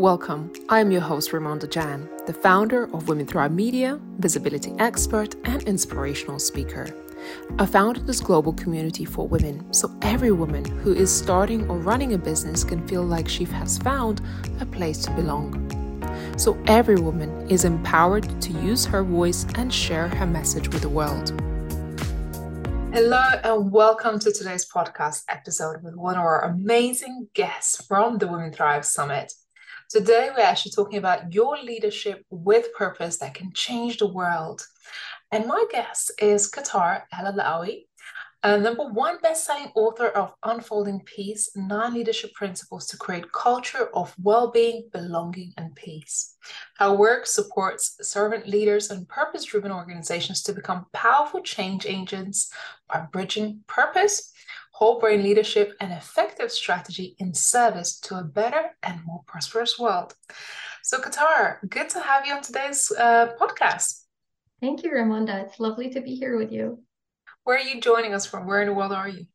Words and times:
Welcome. 0.00 0.50
I'm 0.70 0.90
your 0.90 1.02
host, 1.02 1.30
Ramonda 1.30 1.68
Jan, 1.68 2.08
the 2.26 2.32
founder 2.32 2.84
of 2.84 3.08
Women 3.08 3.26
Thrive 3.26 3.52
Media, 3.52 4.00
visibility 4.18 4.72
expert, 4.78 5.34
and 5.44 5.62
inspirational 5.64 6.38
speaker. 6.38 6.88
I 7.58 7.66
founded 7.66 8.06
this 8.06 8.22
global 8.22 8.54
community 8.54 9.04
for 9.04 9.28
women 9.28 9.70
so 9.74 9.94
every 10.00 10.32
woman 10.32 10.64
who 10.64 10.94
is 10.94 11.14
starting 11.14 11.68
or 11.68 11.76
running 11.76 12.14
a 12.14 12.18
business 12.18 12.64
can 12.64 12.88
feel 12.88 13.02
like 13.02 13.28
she 13.28 13.44
has 13.44 13.76
found 13.76 14.22
a 14.58 14.64
place 14.64 15.04
to 15.04 15.10
belong. 15.10 15.52
So 16.38 16.58
every 16.66 16.96
woman 16.96 17.50
is 17.50 17.66
empowered 17.66 18.40
to 18.40 18.52
use 18.52 18.86
her 18.86 19.04
voice 19.04 19.44
and 19.56 19.70
share 19.70 20.08
her 20.08 20.24
message 20.24 20.70
with 20.70 20.80
the 20.80 20.88
world. 20.88 21.38
Hello, 22.94 23.22
and 23.44 23.70
welcome 23.70 24.18
to 24.20 24.32
today's 24.32 24.66
podcast 24.66 25.24
episode 25.28 25.82
with 25.82 25.94
one 25.94 26.14
of 26.14 26.22
our 26.22 26.46
amazing 26.46 27.28
guests 27.34 27.84
from 27.84 28.16
the 28.16 28.28
Women 28.28 28.50
Thrive 28.50 28.86
Summit. 28.86 29.30
Today, 29.90 30.30
we're 30.30 30.44
actually 30.44 30.70
talking 30.70 30.98
about 31.00 31.34
your 31.34 31.58
leadership 31.58 32.24
with 32.30 32.72
purpose 32.74 33.18
that 33.18 33.34
can 33.34 33.52
change 33.52 33.98
the 33.98 34.06
world. 34.06 34.64
And 35.32 35.46
my 35.46 35.64
guest 35.68 36.12
is 36.22 36.48
Kawtar 36.48 37.02
El 37.12 37.32
Alaoui, 37.32 37.86
a 38.44 38.56
number 38.56 38.84
one 38.84 39.18
best-selling 39.20 39.72
author 39.74 40.06
of 40.06 40.32
Unfolding 40.44 41.00
Peace, 41.00 41.50
Nine 41.56 41.92
Leadership 41.92 42.32
Principles 42.34 42.86
to 42.86 42.96
Create 42.98 43.32
Culture 43.32 43.90
of 43.92 44.14
Well-Being, 44.22 44.90
Belonging, 44.92 45.52
and 45.56 45.74
Peace. 45.74 46.36
Her 46.78 46.94
work 46.94 47.26
supports 47.26 47.96
servant 48.00 48.46
leaders 48.46 48.92
and 48.92 49.08
purpose-driven 49.08 49.72
organizations 49.72 50.44
to 50.44 50.52
become 50.52 50.86
powerful 50.92 51.42
change 51.42 51.84
agents 51.84 52.52
by 52.88 53.06
bridging 53.12 53.64
purpose, 53.66 54.32
whole 54.80 54.98
brain 54.98 55.22
leadership, 55.22 55.74
and 55.78 55.92
effective 55.92 56.50
strategy 56.50 57.14
in 57.18 57.34
service 57.34 58.00
to 58.00 58.16
a 58.16 58.24
better 58.24 58.70
and 58.82 59.04
more 59.04 59.22
prosperous 59.26 59.78
world. 59.78 60.14
So, 60.82 60.98
Kawtar, 60.98 61.58
good 61.68 61.90
to 61.90 62.00
have 62.00 62.26
you 62.26 62.32
on 62.32 62.42
today's 62.42 62.90
uh, 62.98 63.34
podcast. 63.38 64.04
Thank 64.62 64.82
you, 64.82 64.90
Ramonda. 64.90 65.44
It's 65.44 65.60
lovely 65.60 65.90
to 65.90 66.00
be 66.00 66.14
here 66.14 66.38
with 66.38 66.50
you. 66.50 66.82
Where 67.44 67.58
are 67.58 67.62
you 67.62 67.80
joining 67.80 68.14
us 68.14 68.24
from? 68.24 68.46
Where 68.46 68.62
in 68.62 68.68
the 68.68 68.74
world 68.74 68.92
are 68.92 69.08
you? 69.08 69.26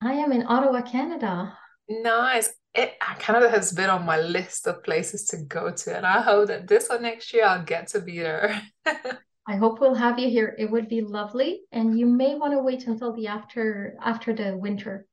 I 0.00 0.12
am 0.12 0.30
in 0.30 0.46
Ottawa, 0.46 0.82
Canada. 0.82 1.58
Nice. 1.88 2.54
It, 2.72 2.94
Canada 3.18 3.50
has 3.50 3.72
been 3.72 3.90
on 3.90 4.06
my 4.06 4.20
list 4.20 4.68
of 4.68 4.84
places 4.84 5.26
to 5.26 5.38
go 5.38 5.72
to, 5.72 5.96
and 5.96 6.06
I 6.06 6.22
hope 6.22 6.48
that 6.48 6.68
this 6.68 6.88
or 6.88 7.00
next 7.00 7.32
year 7.32 7.46
I'll 7.46 7.64
get 7.64 7.88
to 7.88 8.00
be 8.00 8.20
there. 8.20 8.62
I 9.46 9.56
hope 9.56 9.80
we'll 9.80 9.94
have 9.94 10.18
you 10.18 10.30
here. 10.30 10.54
It 10.58 10.70
would 10.70 10.88
be 10.88 11.02
lovely, 11.02 11.62
and 11.70 11.98
you 11.98 12.06
may 12.06 12.34
want 12.34 12.52
to 12.54 12.62
wait 12.62 12.86
until 12.86 13.12
the 13.12 13.26
after 13.26 13.94
after 14.00 14.32
the 14.32 14.56
winter. 14.56 15.06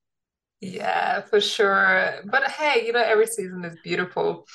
Yeah, 0.61 1.21
for 1.21 1.41
sure. 1.41 2.21
But 2.25 2.49
hey, 2.51 2.85
you 2.85 2.93
know, 2.93 3.03
every 3.03 3.27
season 3.27 3.65
is 3.65 3.75
beautiful. 3.83 4.45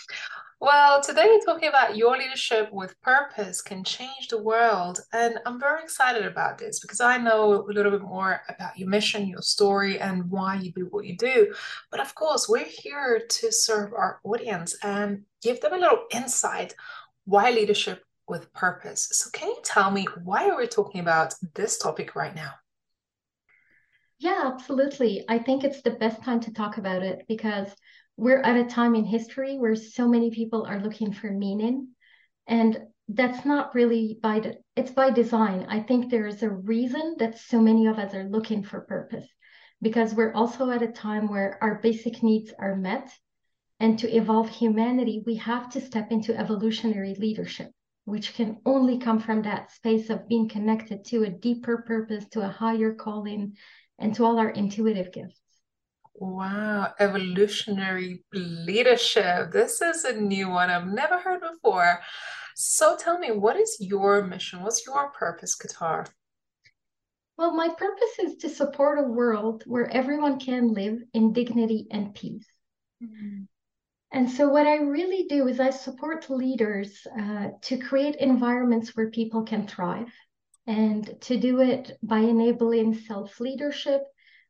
Well, 0.58 1.02
today 1.02 1.26
we're 1.26 1.40
talking 1.40 1.68
about 1.68 1.98
your 1.98 2.16
leadership 2.16 2.72
with 2.72 2.98
purpose 3.02 3.60
can 3.60 3.84
change 3.84 4.28
the 4.30 4.42
world. 4.42 5.00
And 5.12 5.38
I'm 5.44 5.60
very 5.60 5.82
excited 5.82 6.24
about 6.24 6.56
this 6.56 6.80
because 6.80 7.00
I 7.00 7.18
know 7.18 7.66
a 7.68 7.72
little 7.72 7.92
bit 7.92 8.00
more 8.00 8.40
about 8.48 8.78
your 8.78 8.88
mission, 8.88 9.28
your 9.28 9.42
story, 9.42 10.00
and 10.00 10.30
why 10.30 10.54
you 10.54 10.72
do 10.72 10.86
what 10.90 11.04
you 11.04 11.14
do. 11.18 11.52
But 11.90 12.00
of 12.00 12.14
course, 12.14 12.48
we're 12.48 12.64
here 12.64 13.20
to 13.28 13.52
serve 13.52 13.92
our 13.92 14.20
audience 14.24 14.74
and 14.82 15.24
give 15.42 15.60
them 15.60 15.74
a 15.74 15.78
little 15.78 16.04
insight 16.10 16.74
why 17.26 17.50
leadership 17.50 18.02
with 18.28 18.52
purpose. 18.52 19.08
So, 19.12 19.30
can 19.32 19.48
you 19.48 19.60
tell 19.64 19.90
me 19.90 20.06
why 20.24 20.48
are 20.48 20.56
we 20.56 20.66
talking 20.66 21.00
about 21.00 21.34
this 21.54 21.78
topic 21.78 22.14
right 22.16 22.34
now? 22.34 22.52
Yeah, 24.18 24.50
absolutely. 24.52 25.24
I 25.28 25.38
think 25.38 25.62
it's 25.62 25.82
the 25.82 25.90
best 25.90 26.22
time 26.22 26.40
to 26.40 26.52
talk 26.52 26.78
about 26.78 27.02
it 27.02 27.26
because 27.28 27.68
we're 28.16 28.40
at 28.40 28.56
a 28.56 28.64
time 28.64 28.94
in 28.94 29.04
history 29.04 29.58
where 29.58 29.76
so 29.76 30.08
many 30.08 30.30
people 30.30 30.64
are 30.64 30.80
looking 30.80 31.12
for 31.12 31.30
meaning. 31.30 31.88
And 32.46 32.80
that's 33.08 33.44
not 33.44 33.74
really 33.74 34.18
by 34.22 34.40
the, 34.40 34.56
it's 34.74 34.90
by 34.90 35.10
design. 35.10 35.66
I 35.68 35.80
think 35.80 36.10
there 36.10 36.26
is 36.26 36.42
a 36.42 36.50
reason 36.50 37.16
that 37.18 37.38
so 37.38 37.60
many 37.60 37.86
of 37.86 37.98
us 37.98 38.14
are 38.14 38.24
looking 38.24 38.64
for 38.64 38.80
purpose 38.80 39.26
because 39.82 40.14
we're 40.14 40.32
also 40.32 40.70
at 40.70 40.82
a 40.82 40.88
time 40.88 41.28
where 41.28 41.58
our 41.60 41.80
basic 41.82 42.22
needs 42.22 42.52
are 42.58 42.74
met. 42.74 43.12
And 43.78 43.98
to 43.98 44.10
evolve 44.10 44.48
humanity, 44.48 45.22
we 45.26 45.34
have 45.36 45.70
to 45.72 45.82
step 45.82 46.10
into 46.10 46.34
evolutionary 46.34 47.14
leadership 47.18 47.70
which 48.06 48.34
can 48.34 48.58
only 48.64 48.98
come 48.98 49.18
from 49.18 49.42
that 49.42 49.72
space 49.72 50.10
of 50.10 50.28
being 50.28 50.48
connected 50.48 51.04
to 51.04 51.24
a 51.24 51.28
deeper 51.28 51.82
purpose, 51.82 52.24
to 52.30 52.40
a 52.40 52.48
higher 52.48 52.94
calling, 52.94 53.56
and 53.98 54.14
to 54.14 54.24
all 54.24 54.38
our 54.38 54.50
intuitive 54.50 55.12
gifts. 55.12 55.40
Wow, 56.14 56.94
evolutionary 57.00 58.24
leadership. 58.32 59.50
This 59.50 59.82
is 59.82 60.04
a 60.04 60.12
new 60.18 60.48
one 60.48 60.70
I've 60.70 60.86
never 60.86 61.18
heard 61.18 61.40
before. 61.40 61.98
So 62.54 62.96
tell 62.96 63.18
me, 63.18 63.32
what 63.32 63.56
is 63.56 63.76
your 63.80 64.22
mission? 64.22 64.62
What's 64.62 64.86
your 64.86 65.10
purpose, 65.10 65.56
Kawtar? 65.56 66.06
Well, 67.36 67.54
my 67.54 67.68
purpose 67.68 68.18
is 68.20 68.36
to 68.36 68.48
support 68.48 69.00
a 69.00 69.02
world 69.02 69.64
where 69.66 69.90
everyone 69.90 70.38
can 70.38 70.72
live 70.72 71.00
in 71.12 71.32
dignity 71.32 71.88
and 71.90 72.14
peace. 72.14 72.46
Mm-hmm. 73.02 73.42
And 74.12 74.30
so, 74.30 74.48
what 74.48 74.66
I 74.66 74.76
really 74.76 75.24
do 75.28 75.48
is 75.48 75.58
I 75.58 75.70
support 75.70 76.30
leaders 76.30 77.06
uh, 77.18 77.48
to 77.62 77.78
create 77.78 78.16
environments 78.16 78.96
where 78.96 79.10
people 79.10 79.42
can 79.42 79.66
thrive 79.66 80.12
and 80.66 81.20
to 81.22 81.38
do 81.38 81.60
it 81.60 81.98
by 82.02 82.18
enabling 82.18 82.94
self 82.94 83.40
leadership, 83.40 84.02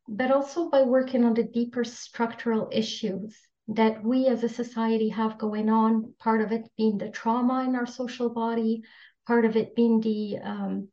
but 0.07 0.31
also 0.31 0.69
by 0.69 0.83
working 0.83 1.23
on 1.23 1.33
the 1.33 1.43
deeper 1.43 1.83
structural 1.83 2.69
issues 2.71 3.35
that 3.67 4.03
we 4.03 4.27
as 4.27 4.43
a 4.43 4.49
society 4.49 5.09
have 5.09 5.37
going 5.37 5.69
on. 5.69 6.13
Part 6.19 6.41
of 6.41 6.51
it 6.51 6.69
being 6.77 6.97
the 6.97 7.09
trauma 7.09 7.63
in 7.65 7.75
our 7.75 7.87
social 7.87 8.29
body, 8.29 8.83
part 9.25 9.43
of 9.45 9.55
it 9.55 9.75
being 9.75 9.99
the 9.99 10.37
um, 10.43 10.87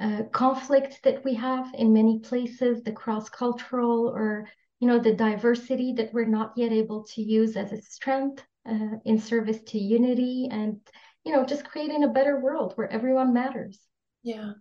uh, 0.00 0.22
conflict 0.32 1.00
that 1.04 1.24
we 1.24 1.34
have 1.34 1.72
in 1.74 1.92
many 1.92 2.18
places, 2.18 2.82
the 2.82 2.92
cross 2.92 3.28
cultural 3.28 4.08
or 4.08 4.48
you 4.80 4.88
know, 4.88 4.98
the 4.98 5.12
diversity 5.12 5.92
that 5.92 6.12
we're 6.12 6.24
not 6.24 6.52
yet 6.56 6.72
able 6.72 7.04
to 7.04 7.22
use 7.22 7.56
as 7.56 7.70
a 7.70 7.80
strength 7.82 8.42
uh, 8.68 8.96
in 9.04 9.18
service 9.18 9.60
to 9.66 9.78
unity 9.78 10.48
and, 10.50 10.80
you 11.24 11.32
know, 11.32 11.44
just 11.44 11.64
creating 11.64 12.02
a 12.02 12.08
better 12.08 12.40
world 12.40 12.72
where 12.74 12.90
everyone 12.90 13.34
matters. 13.34 13.78
Yeah. 14.22 14.52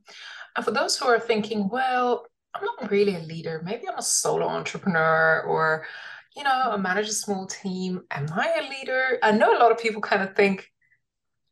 And 0.56 0.66
for 0.66 0.72
those 0.72 0.98
who 0.98 1.08
are 1.08 1.20
thinking, 1.20 1.70
well, 1.70 2.26
I'm 2.54 2.66
not 2.66 2.92
really 2.92 3.16
a 3.16 3.20
leader. 3.20 3.62
Maybe 3.64 3.88
I'm 3.88 3.98
a 3.98 4.04
solo 4.04 4.48
entrepreneur 4.48 5.42
or, 5.48 5.86
you 6.36 6.44
know, 6.44 6.52
I 6.52 6.78
manage 6.78 7.08
a 7.08 7.14
small 7.14 7.48
team. 7.48 8.02
Am 8.12 8.28
I 8.34 8.56
a 8.60 8.70
leader? 8.70 9.20
I 9.24 9.32
know 9.32 9.58
a 9.58 9.60
lot 9.60 9.72
of 9.72 9.80
people 9.80 10.02
kind 10.02 10.22
of 10.22 10.36
think, 10.36 10.70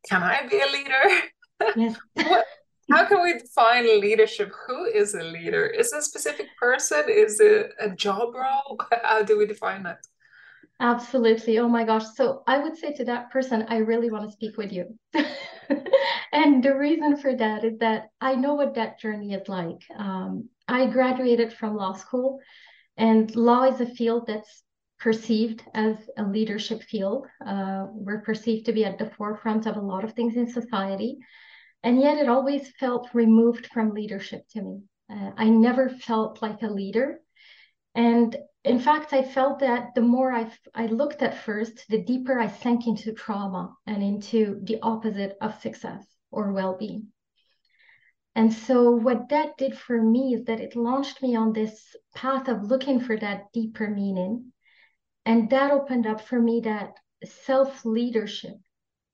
can 0.09 0.23
I 0.23 0.45
be 0.47 0.59
a 0.59 0.72
leader? 0.72 1.73
Yes. 1.75 1.97
what, 2.27 2.45
how 2.90 3.06
can 3.06 3.22
we 3.22 3.38
define 3.38 4.00
leadership? 4.00 4.52
Who 4.68 4.86
is 4.86 5.14
a 5.14 5.24
leader? 5.24 5.66
Is 5.66 5.92
it 5.92 6.00
a 6.00 6.02
specific 6.02 6.48
person? 6.59 7.03
Is 7.09 7.40
it 7.40 7.72
a 7.80 7.90
job 7.90 8.34
role? 8.34 8.80
How 9.03 9.24
do 9.24 9.38
we 9.38 9.46
define 9.46 9.84
that? 9.84 10.00
Absolutely. 10.80 11.58
Oh 11.59 11.68
my 11.68 11.84
gosh. 11.84 12.06
So 12.16 12.44
I 12.48 12.59
would 12.59 12.78
say 12.78 12.94
to 12.94 13.06
that 13.06 13.31
person, 13.31 13.66
I 13.68 13.78
really 13.78 14.12
want 14.12 14.25
to 14.25 14.31
speak 14.31 14.58
with 14.58 14.72
you. 14.72 14.98
and 16.31 16.64
the 16.64 16.75
reason 16.78 17.18
for 17.18 17.36
that 17.36 17.64
is 17.64 17.80
that 17.80 18.09
I 18.22 18.36
know 18.36 18.53
what 18.53 18.75
that 18.75 19.00
journey 19.00 19.34
is 19.34 19.50
like. 19.50 19.81
Um, 19.98 20.50
I 20.68 20.86
graduated 20.86 21.52
from 21.52 21.75
law 21.75 21.94
school, 21.94 22.40
and 22.96 23.36
law 23.36 23.64
is 23.64 23.81
a 23.81 23.88
field 23.88 24.28
that's 24.28 24.64
perceived 25.00 25.64
as 25.74 25.96
a 26.18 26.24
leadership 26.24 26.84
field. 26.84 27.25
Uh, 27.46 27.86
we're 27.90 28.22
perceived 28.22 28.66
to 28.68 28.74
be 28.74 28.86
at 28.86 28.98
the 28.98 29.09
forefront 29.18 29.66
of 29.66 29.78
a 29.78 29.81
lot 29.81 30.04
of 30.04 30.14
things 30.14 30.36
in 30.36 30.48
society. 30.48 31.18
And 31.83 32.01
yet 32.01 32.17
it 32.17 32.29
always 32.29 32.71
felt 32.79 33.13
removed 33.13 33.67
from 33.67 33.93
leadership 33.93 34.47
to 34.49 34.61
me. 34.61 34.81
Uh, 35.09 35.31
I 35.38 35.49
never 35.49 35.89
felt 35.89 36.41
like 36.41 36.61
a 36.61 36.67
leader. 36.67 37.19
And 37.95 38.35
in 38.63 38.79
fact, 38.79 39.13
I 39.13 39.23
felt 39.23 39.59
that 39.59 39.95
the 39.95 40.01
more 40.01 40.33
I, 40.33 40.51
I 40.75 40.88
looked 40.88 41.21
at 41.21 41.43
first, 41.43 41.85
the 41.89 42.03
deeper 42.03 42.39
I 42.39 42.47
sank 42.47 42.85
into 42.88 43.13
trauma 43.13 43.73
and 43.85 44.03
into 44.03 44.59
the 44.63 44.79
opposite 44.81 45.38
of 45.41 45.62
success 45.62 46.06
or 46.31 46.51
well 46.51 46.75
being. 46.77 47.07
And 48.35 48.53
so, 48.53 48.91
what 48.91 49.30
that 49.30 49.57
did 49.57 49.75
for 49.77 50.00
me 50.00 50.35
is 50.35 50.45
that 50.45 50.59
it 50.59 50.75
launched 50.75 51.23
me 51.23 51.35
on 51.35 51.53
this 51.53 51.95
path 52.13 52.47
of 52.47 52.63
looking 52.63 53.00
for 53.00 53.18
that 53.18 53.51
deeper 53.51 53.89
meaning. 53.89 54.51
And 55.25 55.50
that 55.50 55.71
opened 55.71 56.06
up 56.06 56.21
for 56.21 56.39
me 56.39 56.59
that 56.62 56.94
self 57.23 57.83
leadership 57.83 58.57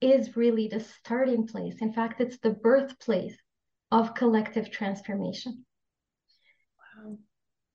is 0.04 0.36
really 0.36 0.68
the 0.68 0.80
starting 0.80 1.46
place. 1.46 1.76
In 1.80 1.92
fact, 1.92 2.20
it's 2.20 2.38
the 2.38 2.50
birthplace 2.50 3.36
of 3.90 4.14
collective 4.14 4.70
transformation. 4.70 5.64
Wow. 6.78 7.18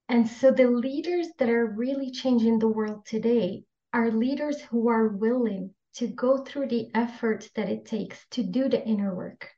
And 0.07 0.27
so 0.27 0.51
the 0.51 0.69
leaders 0.69 1.27
that 1.37 1.49
are 1.49 1.65
really 1.65 2.11
changing 2.11 2.59
the 2.59 2.67
world 2.67 3.05
today 3.05 3.63
are 3.93 4.11
leaders 4.11 4.61
who 4.61 4.89
are 4.89 5.07
willing 5.07 5.73
to 5.95 6.07
go 6.07 6.43
through 6.43 6.67
the 6.67 6.89
effort 6.93 7.49
that 7.55 7.69
it 7.69 7.85
takes 7.85 8.25
to 8.31 8.43
do 8.43 8.69
the 8.69 8.83
inner 8.85 9.13
work, 9.13 9.49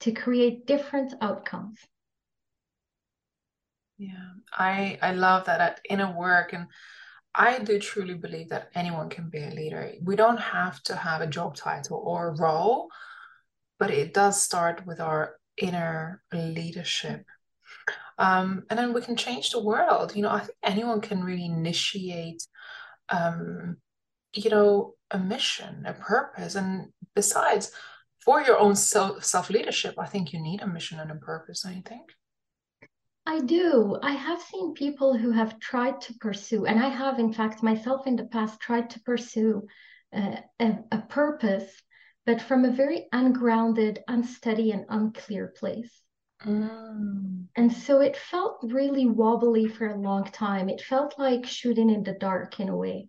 to 0.00 0.12
create 0.12 0.66
different 0.66 1.14
outcomes. 1.20 1.80
Yeah, 3.98 4.32
I 4.52 4.98
I 5.02 5.12
love 5.12 5.46
that 5.46 5.60
at 5.60 5.80
inner 5.88 6.16
work 6.16 6.52
and 6.52 6.66
I 7.34 7.58
do 7.58 7.78
truly 7.78 8.14
believe 8.14 8.50
that 8.50 8.70
anyone 8.74 9.08
can 9.08 9.28
be 9.28 9.42
a 9.42 9.50
leader. 9.50 9.92
We 10.02 10.14
don't 10.16 10.38
have 10.38 10.82
to 10.84 10.94
have 10.94 11.20
a 11.20 11.26
job 11.26 11.56
title 11.56 12.00
or 12.04 12.28
a 12.28 12.36
role, 12.36 12.88
but 13.78 13.90
it 13.90 14.14
does 14.14 14.40
start 14.40 14.86
with 14.86 15.00
our 15.00 15.36
inner 15.56 16.22
leadership. 16.32 17.24
Um, 18.18 18.64
and 18.70 18.78
then 18.78 18.92
we 18.92 19.00
can 19.00 19.16
change 19.16 19.50
the 19.50 19.62
world. 19.62 20.14
You 20.14 20.22
know, 20.22 20.30
I 20.30 20.40
think 20.40 20.56
anyone 20.62 21.00
can 21.00 21.24
really 21.24 21.46
initiate, 21.46 22.46
um, 23.08 23.78
you 24.34 24.50
know, 24.50 24.94
a 25.10 25.18
mission, 25.18 25.84
a 25.86 25.94
purpose. 25.94 26.54
And 26.54 26.92
besides, 27.16 27.72
for 28.20 28.40
your 28.42 28.58
own 28.58 28.76
self 28.76 29.24
self 29.24 29.50
leadership, 29.50 29.96
I 29.98 30.06
think 30.06 30.32
you 30.32 30.40
need 30.40 30.62
a 30.62 30.66
mission 30.66 31.00
and 31.00 31.10
a 31.10 31.16
purpose, 31.16 31.62
don't 31.62 31.74
you 31.74 31.82
think? 31.82 32.12
I 33.26 33.40
do. 33.40 33.98
I 34.02 34.12
have 34.12 34.42
seen 34.42 34.74
people 34.74 35.16
who 35.16 35.30
have 35.30 35.58
tried 35.58 36.00
to 36.02 36.14
pursue, 36.14 36.66
and 36.66 36.78
I 36.78 36.88
have, 36.88 37.18
in 37.18 37.32
fact, 37.32 37.62
myself 37.62 38.06
in 38.06 38.16
the 38.16 38.26
past 38.26 38.60
tried 38.60 38.90
to 38.90 39.00
pursue 39.00 39.66
uh, 40.14 40.36
a, 40.60 40.78
a 40.92 40.98
purpose, 41.08 41.82
but 42.26 42.42
from 42.42 42.64
a 42.64 42.70
very 42.70 43.06
ungrounded, 43.12 44.00
unsteady, 44.08 44.72
and 44.72 44.84
unclear 44.90 45.54
place. 45.56 46.02
Mm. 46.44 47.46
And 47.56 47.72
so 47.72 48.00
it 48.00 48.16
felt 48.16 48.58
really 48.62 49.06
wobbly 49.06 49.68
for 49.68 49.86
a 49.86 50.00
long 50.00 50.24
time. 50.24 50.68
It 50.68 50.82
felt 50.82 51.18
like 51.18 51.46
shooting 51.46 51.88
in 51.88 52.02
the 52.02 52.12
dark 52.12 52.60
in 52.60 52.68
a 52.68 52.76
way. 52.76 53.08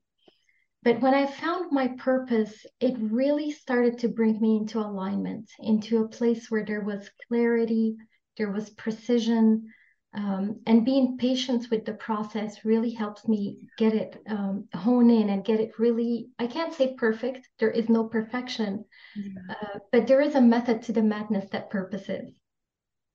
But 0.82 1.02
when 1.02 1.14
I 1.14 1.26
found 1.26 1.72
my 1.72 1.90
purpose, 1.98 2.66
it 2.80 2.96
really 3.00 3.52
started 3.52 4.00
to 4.00 4.08
bring 4.08 4.40
me 4.40 4.58
into 4.58 4.80
alignment, 4.80 5.50
into 5.60 6.04
a 6.04 6.08
place 6.08 6.50
where 6.50 6.64
there 6.64 6.82
was 6.82 7.10
clarity, 7.28 7.96
there 8.38 8.52
was 8.52 8.70
precision, 8.70 9.74
um, 10.16 10.62
and 10.66 10.86
being 10.86 11.18
patient 11.18 11.68
with 11.70 11.86
the 11.86 11.94
process 11.94 12.64
really 12.64 12.92
helps 12.92 13.28
me 13.28 13.58
get 13.78 13.94
it 13.94 14.22
um, 14.30 14.68
hone 14.74 15.10
in 15.10 15.30
and 15.30 15.46
get 15.46 15.60
it 15.60 15.78
really 15.78 16.30
i 16.40 16.48
can't 16.48 16.74
say 16.74 16.96
perfect 16.96 17.50
there 17.60 17.72
is 17.72 17.90
no 17.90 18.06
perfection 18.06 18.86
yeah. 19.16 19.42
uh, 19.50 19.80
but 19.92 20.08
there 20.08 20.22
is 20.22 20.36
a 20.36 20.42
method 20.42 20.82
to 20.84 20.94
the 20.94 21.04
madness 21.04 21.50
that 21.52 21.70
purpose 21.70 22.10
is. 22.10 22.34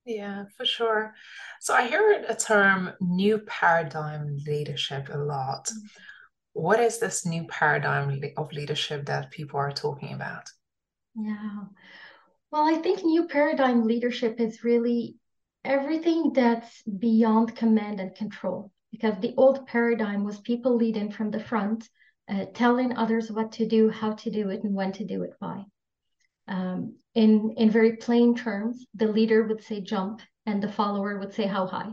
Yeah 0.05 0.45
for 0.57 0.65
sure. 0.65 1.13
So 1.59 1.73
i 1.73 1.87
hear 1.87 2.25
a 2.27 2.35
term 2.35 2.91
new 2.99 3.39
paradigm 3.39 4.37
leadership 4.45 5.09
a 5.11 5.17
lot. 5.17 5.65
Mm-hmm. 5.67 6.01
what 6.53 6.79
is 6.79 6.99
this 6.99 7.25
new 7.25 7.45
paradigm 7.45 8.21
of 8.37 8.51
leadership 8.51 9.05
that 9.05 9.31
people 9.31 9.59
are 9.59 9.71
talking 9.71 10.13
about? 10.13 10.49
Yeah. 11.15 11.63
Well 12.51 12.67
i 12.67 12.75
think 12.75 13.03
new 13.03 13.27
paradigm 13.27 13.87
leadership 13.87 14.39
is 14.39 14.63
really 14.63 15.15
everything 15.63 16.33
that's 16.33 16.81
beyond 16.83 17.55
command 17.55 17.99
and 17.99 18.15
control. 18.15 18.71
Because 18.91 19.19
the 19.19 19.33
old 19.37 19.67
paradigm 19.67 20.23
was 20.23 20.39
people 20.41 20.75
leading 20.75 21.11
from 21.11 21.31
the 21.31 21.39
front, 21.39 21.87
uh, 22.29 22.45
telling 22.53 22.95
others 22.95 23.31
what 23.31 23.53
to 23.53 23.67
do, 23.67 23.89
how 23.89 24.13
to 24.13 24.29
do 24.29 24.49
it, 24.49 24.63
and 24.63 24.73
when 24.73 24.91
to 24.93 25.05
do 25.05 25.23
it 25.23 25.33
by. 25.39 25.63
Um, 26.47 26.97
in, 27.15 27.53
in 27.57 27.69
very 27.69 27.97
plain 27.97 28.35
terms, 28.35 28.85
the 28.93 29.07
leader 29.07 29.43
would 29.43 29.63
say 29.63 29.81
jump, 29.81 30.21
and 30.45 30.61
the 30.61 30.71
follower 30.71 31.19
would 31.19 31.33
say 31.33 31.45
how 31.45 31.67
high. 31.67 31.91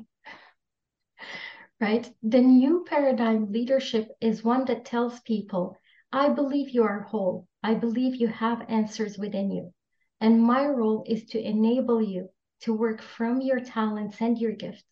right? 1.81 2.11
The 2.23 2.41
new 2.41 2.85
paradigm 2.89 3.53
leadership 3.53 4.09
is 4.21 4.43
one 4.43 4.65
that 4.65 4.85
tells 4.85 5.21
people, 5.21 5.77
I 6.13 6.31
believe 6.31 6.71
you 6.71 6.83
are 6.83 7.03
whole. 7.03 7.47
I 7.63 7.75
believe 7.75 8.17
you 8.17 8.29
have 8.29 8.65
answers 8.69 9.19
within 9.19 9.51
you. 9.51 9.73
And 10.21 10.43
my 10.43 10.67
role 10.67 11.05
is 11.07 11.27
to 11.27 11.41
enable 11.41 12.03
you 12.03 12.31
to 12.61 12.75
work 12.75 13.03
from 13.03 13.41
your 13.41 13.61
talents 13.61 14.17
and 14.21 14.39
your 14.39 14.53
gifts 14.53 14.85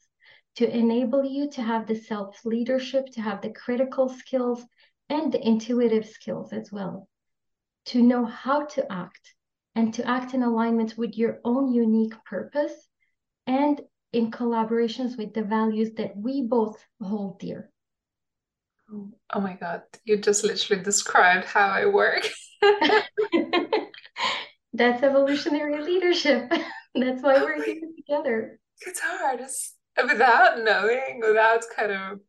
to 0.56 0.68
enable 0.74 1.24
you 1.24 1.50
to 1.50 1.62
have 1.62 1.86
the 1.86 1.94
self 1.94 2.44
leadership, 2.44 3.06
to 3.12 3.20
have 3.20 3.40
the 3.42 3.50
critical 3.50 4.08
skills 4.08 4.64
and 5.08 5.32
the 5.32 5.46
intuitive 5.46 6.06
skills 6.06 6.52
as 6.52 6.72
well, 6.72 7.08
to 7.84 8.02
know 8.02 8.24
how 8.24 8.64
to 8.64 8.90
act 8.90 9.34
and 9.74 9.94
to 9.94 10.06
act 10.08 10.34
in 10.34 10.42
alignment 10.42 10.96
with 10.96 11.16
your 11.16 11.40
own 11.44 11.72
unique 11.72 12.14
purpose 12.24 12.88
and 13.46 13.80
in 14.12 14.30
collaborations 14.30 15.19
with 15.19 15.34
the 15.34 15.42
values 15.42 15.90
that 15.96 16.16
we 16.16 16.42
both 16.42 16.82
hold 17.02 17.38
dear. 17.38 17.70
Oh 18.90 19.40
my 19.40 19.54
God, 19.54 19.82
you 20.04 20.16
just 20.16 20.44
literally 20.44 20.82
described 20.82 21.44
how 21.46 21.69
I 21.69 21.86
work. 21.86 22.28
That's 24.72 25.02
evolutionary 25.02 25.82
leadership. 25.82 26.50
That's 26.98 27.22
why 27.22 27.43
we're 27.43 27.64
here 27.64 27.81
together. 27.96 28.60
It's 28.87 29.00
hard. 29.00 29.40
It's 29.40 29.75
without 30.02 30.62
knowing, 30.62 31.20
without 31.22 31.62
kind 31.75 31.93
of 31.93 32.20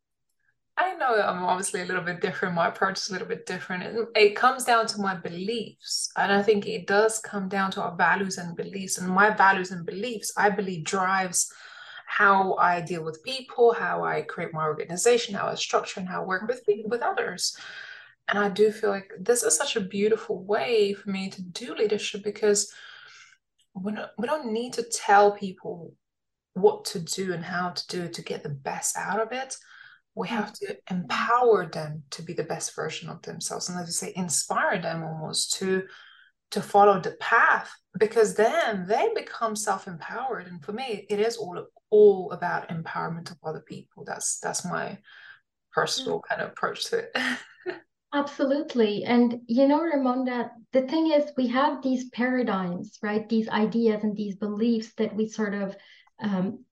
I 0.80 0.94
know 0.94 1.20
I'm 1.20 1.42
obviously 1.42 1.82
a 1.82 1.84
little 1.84 2.04
bit 2.04 2.20
different. 2.20 2.54
My 2.54 2.68
approach 2.68 2.98
is 2.98 3.08
a 3.08 3.12
little 3.12 3.26
bit 3.26 3.46
different. 3.46 3.82
It, 3.82 4.08
it, 4.14 4.36
comes 4.36 4.62
down 4.62 4.86
to 4.86 5.00
my 5.00 5.16
beliefs. 5.16 6.12
And 6.16 6.30
I 6.32 6.40
think 6.40 6.66
it 6.66 6.86
does 6.86 7.18
come 7.18 7.48
down 7.48 7.72
to 7.72 7.82
our 7.82 7.96
values 7.96 8.38
and 8.38 8.56
beliefs. 8.56 8.96
And 8.98 9.10
my 9.10 9.30
values 9.30 9.72
and 9.72 9.84
beliefs, 9.84 10.32
I 10.36 10.50
believe, 10.50 10.84
drives 10.84 11.52
how 12.06 12.54
I 12.54 12.80
deal 12.80 13.02
with 13.02 13.24
people, 13.24 13.72
how 13.72 14.04
I 14.04 14.22
create 14.22 14.54
my 14.54 14.66
organization, 14.66 15.34
how 15.34 15.48
I 15.48 15.56
structure 15.56 15.98
and 15.98 16.08
how 16.08 16.22
I 16.22 16.26
work 16.26 16.46
with 16.46 16.62
with 16.84 17.02
others. 17.02 17.56
And 18.28 18.38
I 18.38 18.48
do 18.48 18.70
feel 18.70 18.90
like 18.90 19.10
this 19.18 19.42
is 19.42 19.56
such 19.56 19.74
a 19.74 19.80
beautiful 19.80 20.44
way 20.44 20.92
for 20.92 21.10
me 21.10 21.28
to 21.30 21.42
do 21.42 21.74
leadership 21.74 22.22
because 22.22 22.72
we 23.82 23.92
don't, 23.92 24.10
we 24.18 24.26
don't 24.26 24.52
need 24.52 24.74
to 24.74 24.82
tell 24.82 25.32
people 25.32 25.94
what 26.54 26.84
to 26.86 26.98
do 26.98 27.32
and 27.32 27.44
how 27.44 27.70
to 27.70 27.86
do 27.88 28.02
it 28.04 28.14
to 28.14 28.22
get 28.22 28.42
the 28.42 28.48
best 28.48 28.96
out 28.96 29.20
of 29.20 29.32
it. 29.32 29.56
We 30.14 30.28
hmm. 30.28 30.34
have 30.34 30.52
to 30.54 30.76
empower 30.90 31.66
them 31.66 32.02
to 32.10 32.22
be 32.22 32.32
the 32.32 32.44
best 32.44 32.74
version 32.74 33.08
of 33.08 33.22
themselves, 33.22 33.68
and 33.68 33.78
as 33.78 33.88
you 33.88 33.92
say, 33.92 34.12
inspire 34.16 34.80
them 34.80 35.02
almost 35.02 35.54
to 35.54 35.84
to 36.50 36.62
follow 36.62 36.98
the 36.98 37.10
path 37.20 37.70
because 37.98 38.34
then 38.34 38.86
they 38.86 39.10
become 39.14 39.54
self-empowered. 39.54 40.46
And 40.46 40.64
for 40.64 40.72
me, 40.72 41.06
it 41.10 41.20
is 41.20 41.36
all 41.36 41.66
all 41.90 42.32
about 42.32 42.68
empowerment 42.68 43.30
of 43.30 43.38
other 43.44 43.60
people. 43.60 44.04
That's 44.04 44.38
that's 44.40 44.64
my 44.64 44.98
personal 45.72 46.22
kind 46.28 46.42
of 46.42 46.50
approach 46.50 46.86
to 46.86 46.98
it. 46.98 47.16
Absolutely. 48.12 49.04
And 49.04 49.42
you 49.46 49.68
know, 49.68 49.80
Ramonda, 49.80 50.50
the 50.72 50.82
thing 50.82 51.12
is, 51.12 51.30
we 51.36 51.46
have 51.48 51.82
these 51.82 52.08
paradigms, 52.10 52.98
right? 53.02 53.28
These 53.28 53.48
ideas 53.48 54.02
and 54.02 54.16
these 54.16 54.36
beliefs 54.36 54.94
that 54.94 55.14
we 55.14 55.28
sort 55.28 55.54
of, 55.54 55.76
um, 56.18 56.64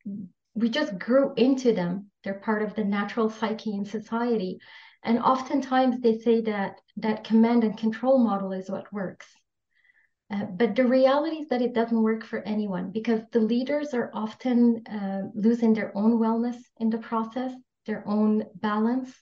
we 0.54 0.70
just 0.70 0.98
grew 0.98 1.34
into 1.34 1.74
them. 1.74 2.10
They're 2.24 2.40
part 2.40 2.62
of 2.62 2.74
the 2.74 2.84
natural 2.84 3.28
psyche 3.28 3.74
in 3.74 3.84
society. 3.84 4.58
And 5.02 5.18
oftentimes 5.18 6.00
they 6.00 6.18
say 6.18 6.40
that 6.42 6.80
that 6.96 7.24
command 7.24 7.64
and 7.64 7.76
control 7.76 8.18
model 8.18 8.52
is 8.52 8.70
what 8.70 8.90
works. 8.92 9.26
Uh, 10.32 10.44
but 10.44 10.74
the 10.74 10.86
reality 10.86 11.36
is 11.36 11.48
that 11.48 11.62
it 11.62 11.74
doesn't 11.74 12.02
work 12.02 12.24
for 12.24 12.40
anyone 12.40 12.90
because 12.90 13.20
the 13.30 13.38
leaders 13.38 13.92
are 13.94 14.10
often 14.14 14.84
uh, 14.86 15.22
losing 15.34 15.74
their 15.74 15.96
own 15.96 16.18
wellness 16.18 16.56
in 16.80 16.88
the 16.90 16.98
process, 16.98 17.52
their 17.84 18.02
own 18.08 18.44
balance 18.56 19.14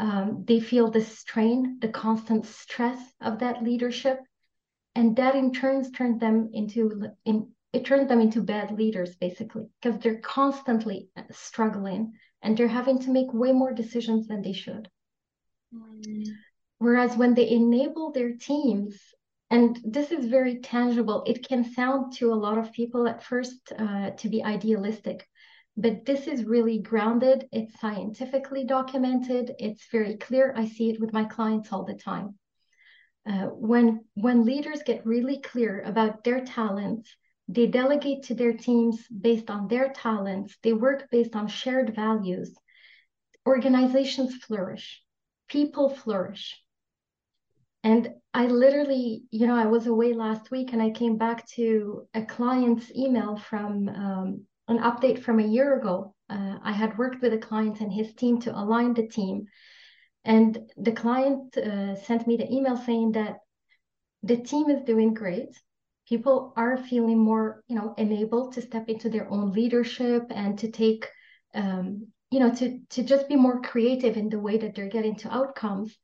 um, 0.00 0.44
they 0.46 0.60
feel 0.60 0.90
the 0.90 1.02
strain, 1.02 1.78
the 1.80 1.88
constant 1.88 2.46
stress 2.46 2.98
of 3.20 3.38
that 3.40 3.62
leadership, 3.62 4.18
and 4.94 5.14
that 5.16 5.34
in 5.34 5.52
turns 5.52 5.90
turns 5.90 6.18
them 6.18 6.48
into 6.54 7.10
in, 7.26 7.52
it 7.74 7.84
turns 7.84 8.08
them 8.08 8.20
into 8.20 8.40
bad 8.40 8.72
leaders 8.72 9.14
basically 9.16 9.66
because 9.80 10.00
they're 10.00 10.20
constantly 10.20 11.08
struggling 11.30 12.14
and 12.40 12.56
they're 12.56 12.66
having 12.66 12.98
to 13.00 13.10
make 13.10 13.32
way 13.34 13.52
more 13.52 13.74
decisions 13.74 14.26
than 14.26 14.40
they 14.40 14.54
should. 14.54 14.88
Mm. 15.74 16.24
Whereas 16.78 17.14
when 17.14 17.34
they 17.34 17.50
enable 17.50 18.10
their 18.10 18.32
teams, 18.36 18.98
and 19.50 19.78
this 19.84 20.12
is 20.12 20.24
very 20.24 20.60
tangible, 20.60 21.24
it 21.26 21.46
can 21.46 21.74
sound 21.74 22.14
to 22.14 22.32
a 22.32 22.42
lot 22.46 22.56
of 22.56 22.72
people 22.72 23.06
at 23.06 23.22
first 23.22 23.70
uh, 23.78 24.12
to 24.12 24.28
be 24.30 24.42
idealistic, 24.42 25.28
but 25.80 26.04
this 26.04 26.26
is 26.26 26.44
really 26.44 26.78
grounded, 26.78 27.48
it's 27.52 27.80
scientifically 27.80 28.64
documented, 28.64 29.54
it's 29.58 29.86
very 29.90 30.16
clear. 30.16 30.52
I 30.54 30.66
see 30.66 30.90
it 30.90 31.00
with 31.00 31.14
my 31.14 31.24
clients 31.24 31.72
all 31.72 31.84
the 31.84 31.94
time. 31.94 32.34
Uh, 33.26 33.46
when 33.46 34.04
when 34.14 34.44
leaders 34.44 34.82
get 34.82 35.06
really 35.06 35.40
clear 35.40 35.82
about 35.82 36.22
their 36.22 36.44
talents, 36.44 37.16
they 37.48 37.66
delegate 37.66 38.24
to 38.24 38.34
their 38.34 38.52
teams 38.52 39.06
based 39.08 39.50
on 39.50 39.68
their 39.68 39.88
talents, 39.88 40.56
they 40.62 40.74
work 40.74 41.08
based 41.10 41.34
on 41.34 41.48
shared 41.48 41.94
values. 41.94 42.54
Organizations 43.46 44.34
flourish, 44.44 45.02
people 45.48 45.88
flourish. 45.88 46.62
And 47.82 48.10
I 48.34 48.46
literally, 48.46 49.22
you 49.30 49.46
know, 49.46 49.56
I 49.56 49.66
was 49.66 49.86
away 49.86 50.12
last 50.12 50.50
week 50.50 50.74
and 50.74 50.82
I 50.82 50.90
came 50.90 51.16
back 51.16 51.48
to 51.56 52.06
a 52.12 52.22
client's 52.22 52.94
email 52.94 53.36
from 53.36 53.88
um, 53.88 54.46
an 54.70 54.78
update 54.78 55.22
from 55.22 55.38
a 55.38 55.46
year 55.46 55.78
ago. 55.78 56.14
Uh, 56.28 56.56
I 56.62 56.72
had 56.72 56.96
worked 56.96 57.20
with 57.20 57.32
a 57.34 57.38
client 57.38 57.80
and 57.80 57.92
his 57.92 58.14
team 58.14 58.40
to 58.42 58.58
align 58.58 58.94
the 58.94 59.06
team. 59.06 59.46
And 60.24 60.58
the 60.76 60.92
client 60.92 61.56
uh, 61.56 61.96
sent 61.96 62.26
me 62.26 62.36
the 62.36 62.50
email 62.50 62.76
saying 62.76 63.12
that 63.12 63.38
the 64.22 64.36
team 64.36 64.70
is 64.70 64.82
doing 64.82 65.14
great. 65.14 65.50
People 66.08 66.52
are 66.56 66.76
feeling 66.76 67.18
more, 67.18 67.62
you 67.68 67.76
know, 67.76 67.94
enabled 67.98 68.54
to 68.54 68.62
step 68.62 68.88
into 68.88 69.08
their 69.08 69.30
own 69.30 69.52
leadership 69.52 70.24
and 70.30 70.58
to 70.58 70.70
take 70.70 71.08
um, 71.54 72.06
you 72.30 72.38
know, 72.38 72.54
to 72.54 72.78
to 72.90 73.02
just 73.02 73.28
be 73.28 73.36
more 73.36 73.60
creative 73.60 74.16
in 74.16 74.28
the 74.28 74.38
way 74.38 74.56
that 74.58 74.74
they're 74.74 74.88
getting 74.88 75.16
to 75.16 75.34
outcomes. 75.34 75.96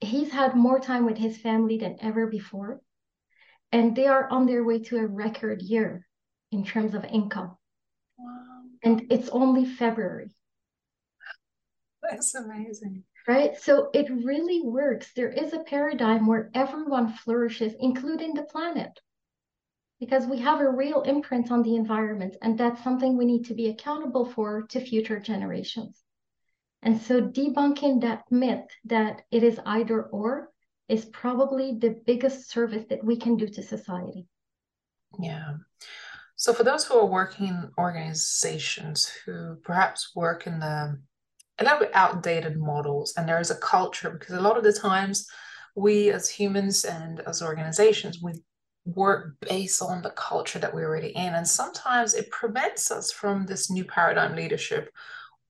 He's 0.00 0.30
had 0.30 0.54
more 0.54 0.80
time 0.80 1.06
with 1.06 1.16
his 1.16 1.38
family 1.38 1.78
than 1.78 1.96
ever 2.00 2.26
before. 2.26 2.80
And 3.72 3.94
they 3.94 4.06
are 4.06 4.28
on 4.30 4.46
their 4.46 4.64
way 4.64 4.80
to 4.84 4.98
a 4.98 5.06
record 5.06 5.62
year 5.62 6.06
in 6.50 6.64
terms 6.64 6.94
of 6.94 7.04
income. 7.04 7.56
Wow. 8.20 8.62
And 8.82 9.06
it's 9.10 9.28
only 9.30 9.64
February. 9.64 10.34
That's 12.02 12.34
amazing. 12.34 13.04
Right? 13.28 13.56
So 13.60 13.90
it 13.92 14.10
really 14.10 14.62
works. 14.62 15.12
There 15.14 15.30
is 15.30 15.52
a 15.52 15.60
paradigm 15.60 16.26
where 16.26 16.50
everyone 16.54 17.12
flourishes, 17.12 17.74
including 17.78 18.34
the 18.34 18.42
planet 18.44 18.98
because 20.00 20.26
we 20.26 20.38
have 20.38 20.60
a 20.60 20.70
real 20.70 21.02
imprint 21.02 21.52
on 21.52 21.62
the 21.62 21.76
environment, 21.76 22.34
and 22.40 22.58
that's 22.58 22.82
something 22.82 23.16
we 23.16 23.26
need 23.26 23.44
to 23.44 23.54
be 23.54 23.68
accountable 23.68 24.24
for 24.24 24.62
to 24.62 24.80
future 24.80 25.20
generations. 25.20 26.02
And 26.82 27.00
so, 27.00 27.20
debunking 27.20 28.00
that 28.00 28.24
myth 28.30 28.66
that 28.86 29.22
it 29.30 29.42
is 29.42 29.60
either 29.66 30.04
or 30.04 30.50
is 30.88 31.04
probably 31.04 31.76
the 31.78 32.00
biggest 32.06 32.50
service 32.50 32.86
that 32.88 33.04
we 33.04 33.16
can 33.16 33.36
do 33.36 33.46
to 33.46 33.62
society. 33.62 34.26
Yeah. 35.20 35.56
So, 36.40 36.54
for 36.54 36.64
those 36.64 36.86
who 36.86 36.98
are 36.98 37.04
working 37.04 37.48
in 37.48 37.70
organizations 37.76 39.06
who 39.26 39.56
perhaps 39.56 40.12
work 40.16 40.46
in 40.46 40.58
the 40.58 40.98
a 41.58 41.62
little 41.62 41.80
bit 41.80 41.90
outdated 41.92 42.56
models, 42.56 43.12
and 43.14 43.28
there 43.28 43.40
is 43.40 43.50
a 43.50 43.56
culture 43.56 44.08
because 44.08 44.34
a 44.34 44.40
lot 44.40 44.56
of 44.56 44.64
the 44.64 44.72
times 44.72 45.28
we 45.76 46.08
as 46.10 46.30
humans 46.30 46.86
and 46.86 47.20
as 47.26 47.42
organizations 47.42 48.22
we 48.22 48.32
work 48.86 49.34
based 49.42 49.82
on 49.82 50.00
the 50.00 50.08
culture 50.12 50.58
that 50.58 50.72
we're 50.72 50.88
already 50.88 51.08
in. 51.14 51.34
And 51.34 51.46
sometimes 51.46 52.14
it 52.14 52.30
prevents 52.30 52.90
us 52.90 53.12
from 53.12 53.44
this 53.44 53.70
new 53.70 53.84
paradigm 53.84 54.34
leadership 54.34 54.90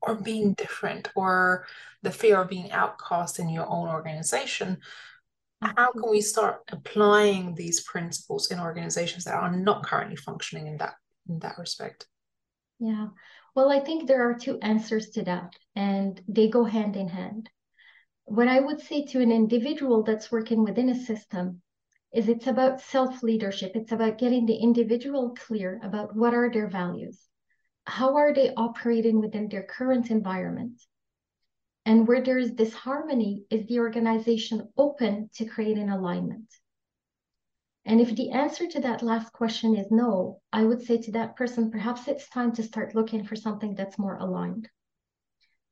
or 0.02 0.16
being 0.16 0.54
different 0.54 1.08
or 1.14 1.66
the 2.02 2.10
fear 2.10 2.40
of 2.40 2.48
being 2.48 2.72
outcast 2.72 3.38
in 3.38 3.48
your 3.48 3.68
own 3.70 3.86
organization. 3.86 4.78
How 5.60 5.90
mm-hmm. 5.90 6.00
can 6.00 6.10
we 6.10 6.20
start 6.20 6.62
applying 6.72 7.54
these 7.54 7.82
principles 7.82 8.50
in 8.50 8.58
organizations 8.58 9.24
that 9.24 9.34
are 9.34 9.54
not 9.54 9.84
currently 9.84 10.16
functioning 10.16 10.66
in 10.66 10.76
that 10.78 10.94
in 11.28 11.38
that 11.40 11.58
respect? 11.58 12.06
Yeah. 12.78 13.08
Well, 13.54 13.70
I 13.70 13.80
think 13.80 14.06
there 14.06 14.28
are 14.28 14.38
two 14.38 14.58
answers 14.60 15.10
to 15.10 15.22
that, 15.24 15.54
and 15.76 16.20
they 16.28 16.48
go 16.48 16.64
hand 16.64 16.96
in 16.96 17.08
hand. 17.08 17.50
What 18.24 18.48
I 18.48 18.60
would 18.60 18.80
say 18.80 19.04
to 19.06 19.20
an 19.20 19.32
individual 19.32 20.02
that's 20.02 20.30
working 20.30 20.62
within 20.64 20.88
a 20.88 20.94
system 20.94 21.62
is 22.14 22.28
it's 22.28 22.46
about 22.46 22.80
self-leadership. 22.80 23.72
It's 23.74 23.92
about 23.92 24.18
getting 24.18 24.46
the 24.46 24.56
individual 24.56 25.34
clear 25.36 25.80
about 25.82 26.16
what 26.16 26.32
are 26.32 26.50
their 26.50 26.68
values. 26.68 27.20
How 27.84 28.16
are 28.16 28.32
they 28.32 28.54
operating 28.54 29.20
within 29.20 29.48
their 29.48 29.64
current 29.64 30.10
environment? 30.10 30.80
And 31.86 32.06
where 32.06 32.22
there 32.22 32.38
is 32.38 32.52
disharmony, 32.52 33.44
is 33.50 33.66
the 33.66 33.80
organization 33.80 34.68
open 34.76 35.30
to 35.36 35.46
creating 35.46 35.90
alignment? 35.90 36.46
And 37.84 38.00
if 38.00 38.14
the 38.14 38.30
answer 38.30 38.66
to 38.68 38.80
that 38.80 39.02
last 39.02 39.32
question 39.32 39.74
is 39.76 39.90
no, 39.90 40.40
I 40.52 40.64
would 40.64 40.82
say 40.82 40.98
to 40.98 41.12
that 41.12 41.36
person, 41.36 41.70
perhaps 41.70 42.06
it's 42.08 42.28
time 42.28 42.52
to 42.52 42.62
start 42.62 42.94
looking 42.94 43.24
for 43.24 43.36
something 43.36 43.74
that's 43.74 43.98
more 43.98 44.16
aligned. 44.16 44.68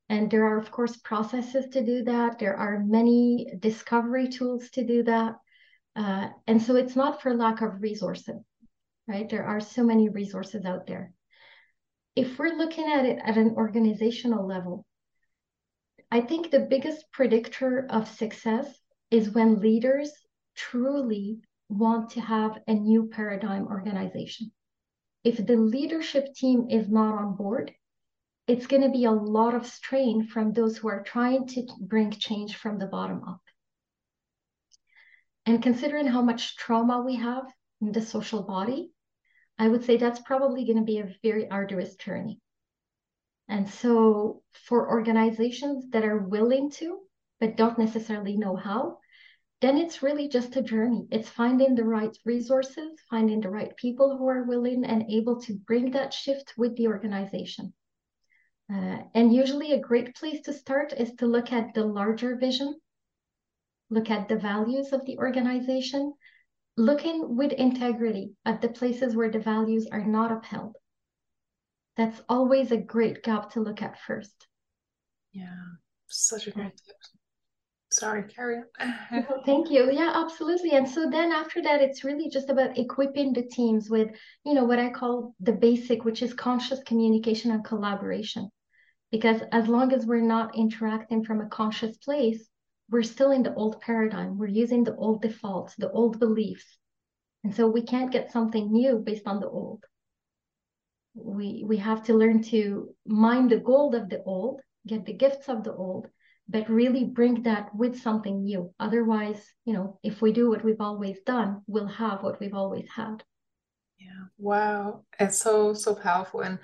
And 0.09 0.31
there 0.31 0.45
are, 0.45 0.57
of 0.57 0.71
course, 0.71 0.97
processes 0.97 1.67
to 1.73 1.85
do 1.85 2.03
that. 2.05 2.39
There 2.39 2.57
are 2.57 2.83
many 2.83 3.53
discovery 3.59 4.27
tools 4.27 4.71
to 4.71 4.83
do 4.83 5.03
that. 5.03 5.35
Uh, 5.95 6.29
and 6.47 6.61
so 6.61 6.75
it's 6.75 6.95
not 6.95 7.21
for 7.21 7.35
lack 7.35 7.61
of 7.61 7.81
resources, 7.81 8.41
right? 9.07 9.29
There 9.29 9.45
are 9.45 9.59
so 9.59 9.83
many 9.83 10.09
resources 10.09 10.65
out 10.65 10.87
there. 10.87 11.13
If 12.15 12.39
we're 12.39 12.57
looking 12.57 12.91
at 12.91 13.05
it 13.05 13.19
at 13.23 13.37
an 13.37 13.53
organizational 13.55 14.47
level, 14.47 14.85
I 16.11 16.21
think 16.21 16.49
the 16.49 16.59
biggest 16.59 17.11
predictor 17.11 17.85
of 17.89 18.07
success 18.07 18.81
is 19.11 19.29
when 19.29 19.59
leaders 19.59 20.11
truly 20.55 21.41
want 21.69 22.09
to 22.11 22.21
have 22.21 22.57
a 22.67 22.73
new 22.73 23.07
paradigm 23.07 23.67
organization. 23.67 24.51
If 25.23 25.45
the 25.45 25.55
leadership 25.55 26.33
team 26.33 26.67
is 26.69 26.89
not 26.89 27.13
on 27.13 27.35
board, 27.35 27.71
it's 28.47 28.65
going 28.65 28.81
to 28.81 28.89
be 28.89 29.05
a 29.05 29.11
lot 29.11 29.53
of 29.53 29.67
strain 29.67 30.25
from 30.25 30.51
those 30.51 30.77
who 30.77 30.87
are 30.87 31.03
trying 31.03 31.45
to 31.49 31.67
bring 31.79 32.09
change 32.09 32.55
from 32.55 32.79
the 32.79 32.87
bottom 32.87 33.23
up. 33.27 33.41
And 35.45 35.61
considering 35.61 36.07
how 36.07 36.23
much 36.23 36.57
trauma 36.57 37.01
we 37.01 37.17
have 37.17 37.43
in 37.81 37.91
the 37.91 38.01
social 38.01 38.41
body, 38.41 38.89
I 39.59 39.67
would 39.67 39.83
say 39.83 39.97
that's 39.97 40.21
probably 40.21 40.65
going 40.65 40.77
to 40.79 40.83
be 40.83 40.99
a 40.99 41.13
very 41.21 41.47
arduous 41.49 41.95
journey. 41.95 42.39
And 43.49 43.67
so, 43.67 44.43
for 44.53 44.89
organizations 44.89 45.89
that 45.89 46.05
are 46.05 46.19
willing 46.19 46.69
to, 46.79 46.99
but 47.41 47.57
don't 47.57 47.77
necessarily 47.77 48.37
know 48.37 48.55
how, 48.55 48.99
then 49.59 49.77
it's 49.77 50.01
really 50.01 50.29
just 50.29 50.55
a 50.55 50.61
journey. 50.61 51.07
It's 51.11 51.27
finding 51.27 51.75
the 51.75 51.83
right 51.83 52.17
resources, 52.23 52.91
finding 53.09 53.41
the 53.41 53.49
right 53.49 53.75
people 53.75 54.17
who 54.17 54.27
are 54.29 54.43
willing 54.43 54.85
and 54.85 55.03
able 55.09 55.41
to 55.41 55.53
bring 55.67 55.91
that 55.91 56.13
shift 56.13 56.53
with 56.57 56.77
the 56.77 56.87
organization. 56.87 57.73
Uh, 58.71 58.99
and 59.13 59.33
usually, 59.33 59.73
a 59.73 59.79
great 59.79 60.15
place 60.15 60.41
to 60.43 60.53
start 60.53 60.93
is 60.93 61.11
to 61.15 61.25
look 61.25 61.51
at 61.51 61.73
the 61.73 61.83
larger 61.83 62.37
vision 62.37 62.79
look 63.89 64.09
at 64.09 64.29
the 64.29 64.35
values 64.35 64.93
of 64.93 65.05
the 65.05 65.17
organization, 65.17 66.13
looking 66.77 67.35
with 67.35 67.51
integrity 67.53 68.31
at 68.45 68.61
the 68.61 68.69
places 68.69 69.15
where 69.15 69.31
the 69.31 69.39
values 69.39 69.87
are 69.91 70.05
not 70.05 70.31
upheld. 70.31 70.75
That's 71.99 72.21
always 72.29 72.71
a 72.71 72.77
great 72.77 73.23
gap 73.23 73.51
to 73.51 73.59
look 73.59 73.81
at 73.81 73.99
first. 73.99 74.47
Yeah, 75.33 75.63
such 76.07 76.47
a 76.47 76.51
great 76.51 76.71
tip. 76.85 76.95
Sorry, 77.91 78.23
carry 78.23 78.61
on. 78.79 79.25
thank 79.45 79.69
you. 79.69 79.91
Yeah, 79.91 80.13
absolutely. 80.15 80.71
And 80.71 80.87
so 80.87 81.09
then 81.09 81.33
after 81.33 81.61
that, 81.61 81.81
it's 81.81 82.05
really 82.05 82.29
just 82.29 82.49
about 82.49 82.77
equipping 82.77 83.33
the 83.33 83.43
teams 83.43 83.89
with, 83.89 84.11
you 84.45 84.53
know, 84.53 84.63
what 84.63 84.79
I 84.79 84.91
call 84.91 85.35
the 85.41 85.51
basic, 85.51 86.05
which 86.05 86.21
is 86.21 86.33
conscious 86.33 86.79
communication 86.83 87.51
and 87.51 87.65
collaboration. 87.65 88.49
Because 89.11 89.41
as 89.51 89.67
long 89.67 89.91
as 89.91 90.05
we're 90.05 90.21
not 90.21 90.55
interacting 90.55 91.25
from 91.25 91.41
a 91.41 91.49
conscious 91.49 91.97
place, 91.97 92.47
we're 92.89 93.03
still 93.03 93.31
in 93.31 93.43
the 93.43 93.55
old 93.55 93.81
paradigm. 93.81 94.37
We're 94.37 94.47
using 94.47 94.85
the 94.85 94.95
old 94.95 95.21
defaults, 95.21 95.75
the 95.75 95.91
old 95.91 96.17
beliefs. 96.17 96.77
And 97.43 97.53
so 97.53 97.67
we 97.67 97.81
can't 97.81 98.09
get 98.09 98.31
something 98.31 98.71
new 98.71 98.99
based 98.99 99.27
on 99.27 99.41
the 99.41 99.49
old. 99.49 99.83
We 101.13 101.63
we 101.65 101.77
have 101.77 102.03
to 102.03 102.13
learn 102.13 102.43
to 102.43 102.95
mine 103.05 103.47
the 103.47 103.59
gold 103.59 103.95
of 103.95 104.09
the 104.09 104.23
old, 104.23 104.61
get 104.87 105.05
the 105.05 105.13
gifts 105.13 105.49
of 105.49 105.63
the 105.63 105.73
old, 105.73 106.07
but 106.47 106.69
really 106.69 107.05
bring 107.05 107.43
that 107.43 107.73
with 107.75 108.01
something 108.01 108.43
new. 108.43 108.73
Otherwise, 108.79 109.41
you 109.65 109.73
know, 109.73 109.99
if 110.03 110.21
we 110.21 110.31
do 110.31 110.49
what 110.49 110.63
we've 110.63 110.81
always 110.81 111.19
done, 111.21 111.61
we'll 111.67 111.87
have 111.87 112.23
what 112.23 112.39
we've 112.39 112.53
always 112.53 112.87
had. 112.95 113.23
Yeah. 113.99 114.25
Wow. 114.37 115.03
It's 115.19 115.39
so 115.39 115.73
so 115.73 115.93
powerful. 115.93 116.41
And 116.41 116.59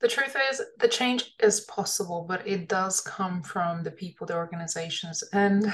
the 0.00 0.08
truth 0.08 0.36
is 0.50 0.60
the 0.78 0.88
change 0.88 1.34
is 1.40 1.60
possible 1.62 2.26
but 2.28 2.46
it 2.46 2.68
does 2.68 3.00
come 3.00 3.42
from 3.42 3.82
the 3.82 3.90
people 3.90 4.26
the 4.26 4.34
organizations 4.34 5.22
and 5.32 5.72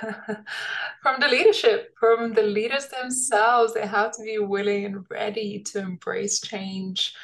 from 1.02 1.20
the 1.20 1.28
leadership 1.28 1.94
from 1.98 2.32
the 2.32 2.42
leaders 2.42 2.86
themselves. 2.88 3.74
They 3.74 3.86
have 3.86 4.12
to 4.12 4.22
be 4.22 4.38
willing 4.38 4.84
and 4.86 5.04
ready 5.10 5.60
to 5.60 5.80
embrace 5.80 6.40
change 6.40 7.14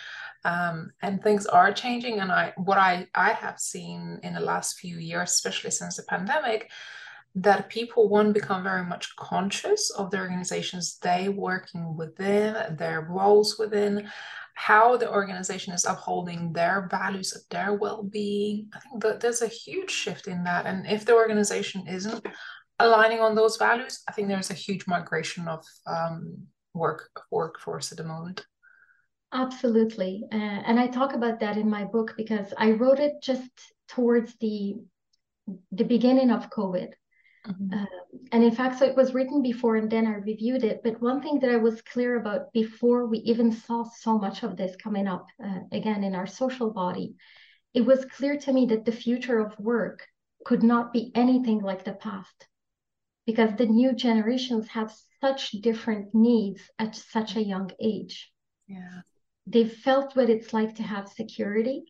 um, 0.45 0.93
and 1.03 1.23
things 1.23 1.47
are 1.47 1.73
changing. 1.73 2.21
And 2.21 2.33
i 2.33 2.53
what 2.57 2.79
i 2.79 3.07
i 3.15 3.33
have 3.33 3.59
seen 3.59 4.21
in 4.23 4.35
the 4.35 4.41
last 4.41 4.79
few 4.79 4.99
years 4.99 5.31
especially 5.31 5.71
since 5.71 5.97
the 5.97 6.03
pandemic 6.05 6.71
that 7.35 7.69
people 7.69 8.09
one 8.09 8.33
become 8.33 8.63
very 8.63 8.85
much 8.85 9.15
conscious 9.17 9.91
of 9.91 10.11
the 10.11 10.19
organizations 10.19 10.99
they 10.99 11.29
working 11.29 11.97
within 11.97 12.77
their 12.77 13.03
roles 13.03 13.59
within 13.59 14.09
how 14.59 14.97
the 14.97 15.09
organization 15.09 15.73
is 15.73 15.85
upholding 15.85 16.53
their 16.53 16.89
values 16.91 17.33
of 17.33 17.43
their 17.49 17.75
well-being. 17.75 18.69
I 18.75 18.81
think 18.81 19.01
that 19.05 19.21
there's 19.21 19.41
a 19.41 19.47
huge 19.47 19.89
shift 19.89 20.27
in 20.27 20.43
that 20.43 20.67
and 20.67 20.85
if 20.85 21.05
the 21.05 21.15
organization 21.15 21.87
isn't 21.87 22.27
aligning 22.81 23.21
on 23.21 23.35
those 23.37 23.57
values 23.57 24.03
i 24.09 24.13
think 24.13 24.27
there's 24.27 24.51
a 24.51 24.65
huge 24.67 24.85
migration 24.89 25.47
of 25.47 25.65
um, 25.87 26.37
work 26.75 27.09
workforce 27.31 27.93
at 27.93 27.99
the 27.99 28.05
moment. 28.05 28.45
Absolutely. 29.33 30.25
Uh, 30.33 30.61
and 30.69 30.81
i 30.81 30.89
talk 30.89 31.15
about 31.15 31.39
that 31.39 31.57
in 31.57 31.71
my 31.71 31.85
book 31.85 32.15
because 32.17 32.53
i 32.59 32.73
wrote 32.73 32.99
it 32.99 33.13
just 33.23 33.53
towards 33.87 34.35
the 34.41 34.75
the 35.71 35.85
beginning 35.85 36.31
of 36.33 36.51
covid 36.51 36.91
Mm-hmm. 37.47 37.75
Uh, 37.75 37.87
and 38.33 38.45
in 38.45 38.55
fact, 38.55 38.79
so 38.79 38.85
it 38.85 38.97
was 38.97 39.15
written 39.15 39.43
before 39.43 39.77
and 39.77 39.91
then 39.91 40.07
I 40.07 40.17
reviewed 40.17 40.65
it. 40.65 40.81
But 40.83 41.01
one 41.01 41.23
thing 41.23 41.39
that 41.41 41.51
I 41.51 41.57
was 41.57 41.83
clear 41.83 42.17
about 42.17 42.53
before 42.53 43.07
we 43.07 43.19
even 43.19 43.53
saw 43.53 43.85
so 43.85 44.19
much 44.19 44.43
of 44.43 44.57
this 44.57 44.77
coming 44.77 45.07
up 45.07 45.27
uh, 45.43 45.61
again 45.73 46.05
in 46.05 46.15
our 46.15 46.27
social 46.27 46.71
body, 46.71 47.15
it 47.75 47.83
was 47.83 48.05
clear 48.05 48.37
to 48.39 48.53
me 48.53 48.67
that 48.67 48.85
the 48.85 48.93
future 48.93 49.39
of 49.39 49.59
work 49.59 50.07
could 50.45 50.63
not 50.63 50.93
be 50.93 51.13
anything 51.15 51.61
like 51.61 51.85
the 51.85 51.93
past 51.93 52.47
because 53.27 53.51
the 53.57 53.67
new 53.67 53.93
generations 53.93 54.67
have 54.69 54.91
such 55.21 55.51
different 55.51 56.15
needs 56.15 56.63
at 56.79 56.95
such 56.95 57.37
a 57.37 57.45
young 57.45 57.71
age. 57.79 58.33
Yeah. 58.67 59.01
They've 59.47 59.73
felt 59.73 60.17
what 60.17 60.31
it's 60.31 60.53
like 60.53 60.75
to 60.77 60.83
have 60.83 61.09
security. 61.09 61.85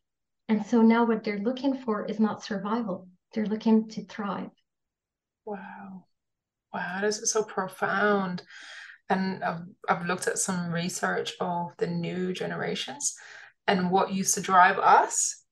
And 0.49 0.65
so 0.65 0.83
now 0.83 1.05
what 1.05 1.25
they're 1.25 1.39
looking 1.39 1.77
for 1.77 2.07
is 2.07 2.19
not 2.19 2.43
survival, 2.43 3.09
they're 3.33 3.47
looking 3.47 3.89
to 3.91 4.05
thrive. 4.07 4.51
Wow. 5.49 6.05
Wow, 6.75 6.99
this 7.01 7.21
is 7.21 7.33
so 7.33 7.43
profound. 7.43 8.43
And 9.09 9.43
I've, 9.43 9.63
I've 9.89 10.07
looked 10.07 10.27
at 10.27 10.39
some 10.39 10.71
research 10.71 11.33
of 11.41 11.71
the 11.79 11.87
new 11.87 12.35
generations 12.35 13.15
and 13.67 13.91
what 13.91 14.13
used 14.13 14.35
to 14.35 14.43
drive 14.43 14.79
us, 14.79 15.45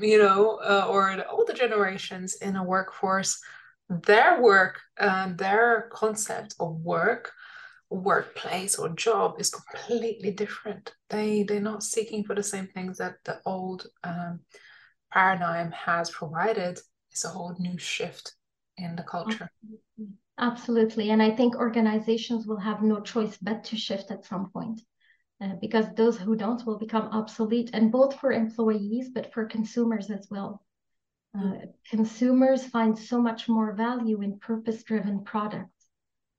you 0.00 0.18
know, 0.18 0.56
uh, 0.56 0.88
or 0.90 1.14
the 1.14 1.28
older 1.28 1.52
generations 1.52 2.34
in 2.42 2.56
a 2.56 2.64
workforce. 2.64 3.40
Their 3.88 4.42
work 4.42 4.80
and 4.98 5.38
their 5.38 5.88
concept 5.92 6.56
of 6.58 6.80
work 6.80 7.30
workplace 7.90 8.76
or 8.76 8.88
job 8.88 9.36
is 9.38 9.50
completely 9.50 10.32
different. 10.32 10.92
They 11.10 11.44
they're 11.44 11.60
not 11.60 11.84
seeking 11.84 12.24
for 12.24 12.34
the 12.34 12.42
same 12.42 12.66
things 12.66 12.98
that 12.98 13.18
the 13.24 13.40
old 13.46 13.86
um, 14.02 14.40
paradigm 15.12 15.70
has 15.70 16.10
provided. 16.10 16.80
It's 17.12 17.24
a 17.24 17.28
whole 17.28 17.54
new 17.60 17.78
shift 17.78 18.34
in 18.76 18.96
the 18.96 19.02
culture. 19.02 19.50
Absolutely, 20.38 21.10
and 21.10 21.22
I 21.22 21.30
think 21.30 21.56
organizations 21.56 22.46
will 22.46 22.58
have 22.58 22.82
no 22.82 23.00
choice 23.00 23.36
but 23.40 23.64
to 23.64 23.76
shift 23.76 24.10
at 24.10 24.24
some 24.24 24.50
point. 24.50 24.80
Uh, 25.40 25.54
because 25.60 25.86
those 25.94 26.16
who 26.16 26.36
don't 26.36 26.64
will 26.64 26.78
become 26.78 27.08
obsolete, 27.08 27.70
and 27.72 27.90
both 27.90 28.18
for 28.20 28.32
employees 28.32 29.10
but 29.12 29.32
for 29.32 29.44
consumers 29.46 30.10
as 30.10 30.28
well. 30.30 30.64
Uh, 31.36 31.54
consumers 31.90 32.64
find 32.64 32.96
so 32.96 33.20
much 33.20 33.48
more 33.48 33.72
value 33.74 34.22
in 34.22 34.38
purpose 34.38 34.84
driven 34.84 35.24
products 35.24 35.74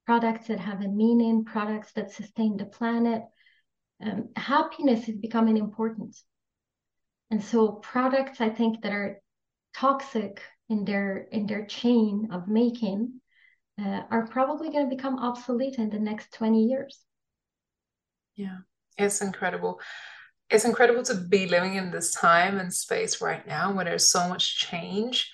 products 0.05 0.47
that 0.47 0.59
have 0.59 0.81
a 0.81 0.87
meaning, 0.87 1.43
products 1.43 1.91
that 1.93 2.11
sustain 2.11 2.57
the 2.57 2.65
planet. 2.65 3.23
Um, 4.01 4.29
happiness 4.35 5.09
is 5.09 5.17
becoming 5.17 5.57
important. 5.57 6.15
And 7.31 7.43
so 7.43 7.73
products, 7.73 8.39
I 8.39 8.49
think, 8.49 8.81
that 8.81 8.91
are 8.91 9.21
toxic 9.75 10.41
in 10.69 10.85
their 10.85 11.27
in 11.31 11.45
their 11.45 11.65
chain 11.65 12.29
of 12.31 12.47
making 12.47 13.21
uh, 13.79 14.01
are 14.09 14.27
probably 14.27 14.69
going 14.69 14.89
to 14.89 14.95
become 14.95 15.19
obsolete 15.19 15.75
in 15.75 15.89
the 15.89 15.99
next 15.99 16.33
20 16.33 16.63
years. 16.65 16.99
Yeah, 18.35 18.57
it's 18.97 19.21
incredible. 19.21 19.79
It's 20.49 20.65
incredible 20.65 21.03
to 21.03 21.15
be 21.15 21.47
living 21.47 21.75
in 21.75 21.91
this 21.91 22.11
time 22.11 22.59
and 22.59 22.73
space 22.73 23.21
right 23.21 23.45
now 23.47 23.73
where 23.73 23.85
there's 23.85 24.09
so 24.09 24.27
much 24.29 24.59
change 24.59 25.31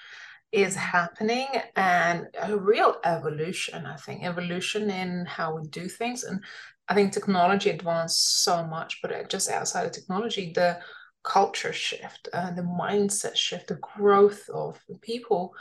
is 0.51 0.75
happening 0.75 1.47
and 1.77 2.27
a 2.41 2.57
real 2.57 2.97
evolution 3.05 3.85
i 3.85 3.95
think 3.95 4.23
evolution 4.23 4.89
in 4.89 5.25
how 5.25 5.55
we 5.55 5.65
do 5.69 5.87
things 5.87 6.25
and 6.25 6.43
i 6.89 6.93
think 6.93 7.13
technology 7.13 7.69
advanced 7.69 8.43
so 8.43 8.65
much 8.65 8.99
but 9.01 9.29
just 9.29 9.49
outside 9.49 9.85
of 9.85 9.93
technology 9.93 10.51
the 10.53 10.77
culture 11.23 11.73
shift 11.73 12.27
uh, 12.33 12.51
the 12.51 12.61
mindset 12.61 13.35
shift 13.35 13.67
the 13.67 13.75
growth 13.75 14.49
of 14.49 14.79
the 14.89 14.95
people 14.95 15.53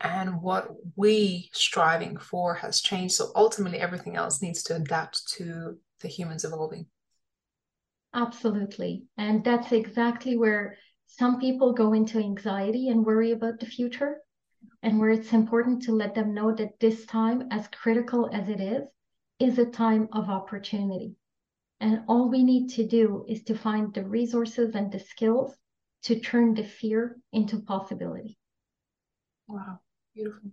and 0.00 0.40
what 0.40 0.68
we 0.96 1.50
striving 1.52 2.16
for 2.16 2.54
has 2.54 2.80
changed. 2.80 3.14
So 3.14 3.32
ultimately 3.34 3.80
everything 3.80 4.16
else 4.16 4.40
needs 4.40 4.62
to 4.64 4.76
adapt 4.76 5.26
to 5.38 5.78
the 6.00 6.08
humans 6.08 6.44
evolving. 6.44 6.86
Absolutely. 8.14 9.04
And 9.16 9.44
that's 9.44 9.72
exactly 9.72 10.36
where 10.36 10.76
some 11.06 11.40
people 11.40 11.72
go 11.72 11.92
into 11.92 12.18
anxiety 12.18 12.88
and 12.88 13.04
worry 13.04 13.32
about 13.32 13.58
the 13.58 13.66
future 13.66 14.18
and 14.82 14.98
where 14.98 15.10
it's 15.10 15.32
important 15.32 15.82
to 15.82 15.92
let 15.92 16.14
them 16.14 16.32
know 16.32 16.54
that 16.54 16.78
this 16.80 17.04
time, 17.06 17.48
as 17.50 17.66
critical 17.68 18.30
as 18.32 18.48
it 18.48 18.60
is, 18.60 18.88
is 19.40 19.58
a 19.58 19.66
time 19.66 20.08
of 20.12 20.30
opportunity. 20.30 21.14
And 21.80 22.02
all 22.08 22.28
we 22.28 22.42
need 22.42 22.70
to 22.70 22.86
do 22.86 23.24
is 23.28 23.44
to 23.44 23.54
find 23.54 23.94
the 23.94 24.04
resources 24.04 24.74
and 24.74 24.90
the 24.90 24.98
skills 24.98 25.54
to 26.04 26.20
turn 26.20 26.54
the 26.54 26.64
fear 26.64 27.16
into 27.32 27.60
possibility. 27.60 28.38
Wow, 29.46 29.80
beautiful. 30.14 30.50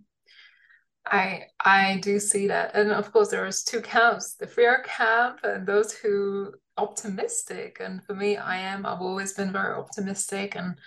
I 1.06 1.48
I 1.60 2.00
do 2.02 2.20
see 2.20 2.48
that. 2.48 2.76
And 2.76 2.92
of 2.92 3.12
course 3.12 3.30
there 3.30 3.46
is 3.46 3.64
two 3.64 3.82
camps, 3.82 4.36
the 4.36 4.48
fear 4.48 4.84
camp 4.86 5.40
and 5.44 5.66
those 5.68 5.94
who 5.94 6.54
optimistic. 6.78 7.78
And 7.80 8.04
for 8.04 8.16
me, 8.16 8.38
I 8.38 8.58
am, 8.58 8.86
I've 8.86 9.02
always 9.02 9.34
been 9.34 9.52
very 9.52 9.76
optimistic 9.76 10.56
and 10.56 10.78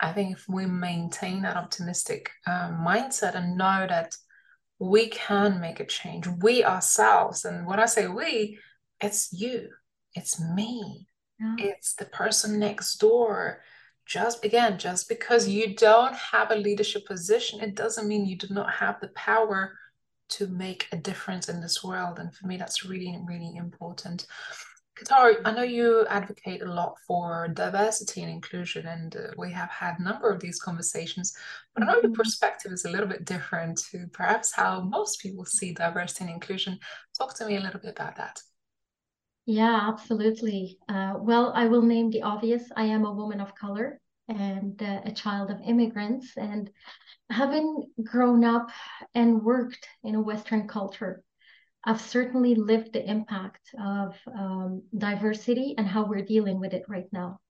I 0.00 0.12
think 0.12 0.36
if 0.36 0.48
we 0.48 0.66
maintain 0.66 1.42
that 1.42 1.56
optimistic 1.56 2.30
uh, 2.46 2.70
mindset 2.70 3.34
and 3.34 3.56
know 3.56 3.86
that 3.88 4.14
we 4.78 5.08
can 5.08 5.60
make 5.60 5.80
a 5.80 5.86
change, 5.86 6.28
we 6.40 6.64
ourselves, 6.64 7.44
and 7.44 7.66
when 7.66 7.80
I 7.80 7.86
say 7.86 8.06
we, 8.06 8.58
it's 9.00 9.32
you, 9.32 9.70
it's 10.14 10.40
me, 10.40 11.08
yeah. 11.38 11.54
it's 11.58 11.94
the 11.94 12.06
person 12.06 12.58
next 12.58 12.96
door. 12.96 13.62
Just 14.06 14.44
again, 14.44 14.78
just 14.78 15.08
because 15.08 15.46
you 15.46 15.74
don't 15.76 16.14
have 16.14 16.50
a 16.50 16.56
leadership 16.56 17.06
position, 17.06 17.60
it 17.60 17.74
doesn't 17.74 18.08
mean 18.08 18.24
you 18.24 18.36
do 18.36 18.48
not 18.50 18.72
have 18.72 19.00
the 19.00 19.08
power 19.08 19.76
to 20.30 20.46
make 20.46 20.88
a 20.92 20.96
difference 20.96 21.48
in 21.48 21.60
this 21.60 21.84
world. 21.84 22.18
And 22.18 22.34
for 22.34 22.46
me, 22.46 22.56
that's 22.56 22.84
really, 22.84 23.18
really 23.26 23.56
important. 23.56 24.26
Katara, 24.98 25.40
I 25.44 25.52
know 25.52 25.62
you 25.62 26.06
advocate 26.08 26.62
a 26.62 26.72
lot 26.72 26.96
for 27.06 27.48
diversity 27.48 28.22
and 28.22 28.30
inclusion, 28.30 28.86
and 28.86 29.14
uh, 29.14 29.20
we 29.36 29.52
have 29.52 29.70
had 29.70 29.98
a 29.98 30.02
number 30.02 30.28
of 30.28 30.40
these 30.40 30.60
conversations. 30.60 31.36
But 31.74 31.84
I 31.84 31.86
know 31.86 31.94
your 31.94 32.04
mm-hmm. 32.04 32.14
perspective 32.14 32.72
is 32.72 32.84
a 32.84 32.90
little 32.90 33.06
bit 33.06 33.24
different 33.24 33.78
to 33.90 34.08
perhaps 34.12 34.52
how 34.52 34.80
most 34.80 35.20
people 35.20 35.44
see 35.44 35.72
diversity 35.72 36.24
and 36.24 36.34
inclusion. 36.34 36.78
Talk 37.16 37.36
to 37.36 37.46
me 37.46 37.56
a 37.56 37.60
little 37.60 37.80
bit 37.80 37.94
about 37.96 38.16
that. 38.16 38.40
Yeah, 39.48 39.88
absolutely. 39.88 40.78
Uh, 40.88 41.14
well, 41.18 41.52
I 41.54 41.66
will 41.68 41.80
name 41.82 42.10
the 42.10 42.22
obvious. 42.22 42.70
I 42.76 42.84
am 42.84 43.04
a 43.06 43.12
woman 43.12 43.40
of 43.40 43.54
color 43.54 43.98
and 44.28 44.80
uh, 44.82 45.00
a 45.06 45.10
child 45.10 45.50
of 45.50 45.60
immigrants, 45.62 46.36
and 46.36 46.70
having 47.30 47.90
grown 48.04 48.44
up 48.44 48.68
and 49.14 49.42
worked 49.42 49.88
in 50.04 50.14
a 50.16 50.20
Western 50.22 50.68
culture, 50.68 51.22
I've 51.84 52.00
certainly 52.00 52.56
lived 52.56 52.92
the 52.92 53.08
impact 53.08 53.70
of 53.82 54.16
um, 54.26 54.82
diversity 54.96 55.74
and 55.78 55.86
how 55.86 56.04
we're 56.06 56.26
dealing 56.26 56.60
with 56.60 56.74
it 56.74 56.84
right 56.88 57.08
now. 57.12 57.40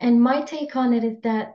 And 0.00 0.22
my 0.22 0.42
take 0.42 0.76
on 0.76 0.92
it 0.92 1.04
is 1.04 1.20
that, 1.22 1.54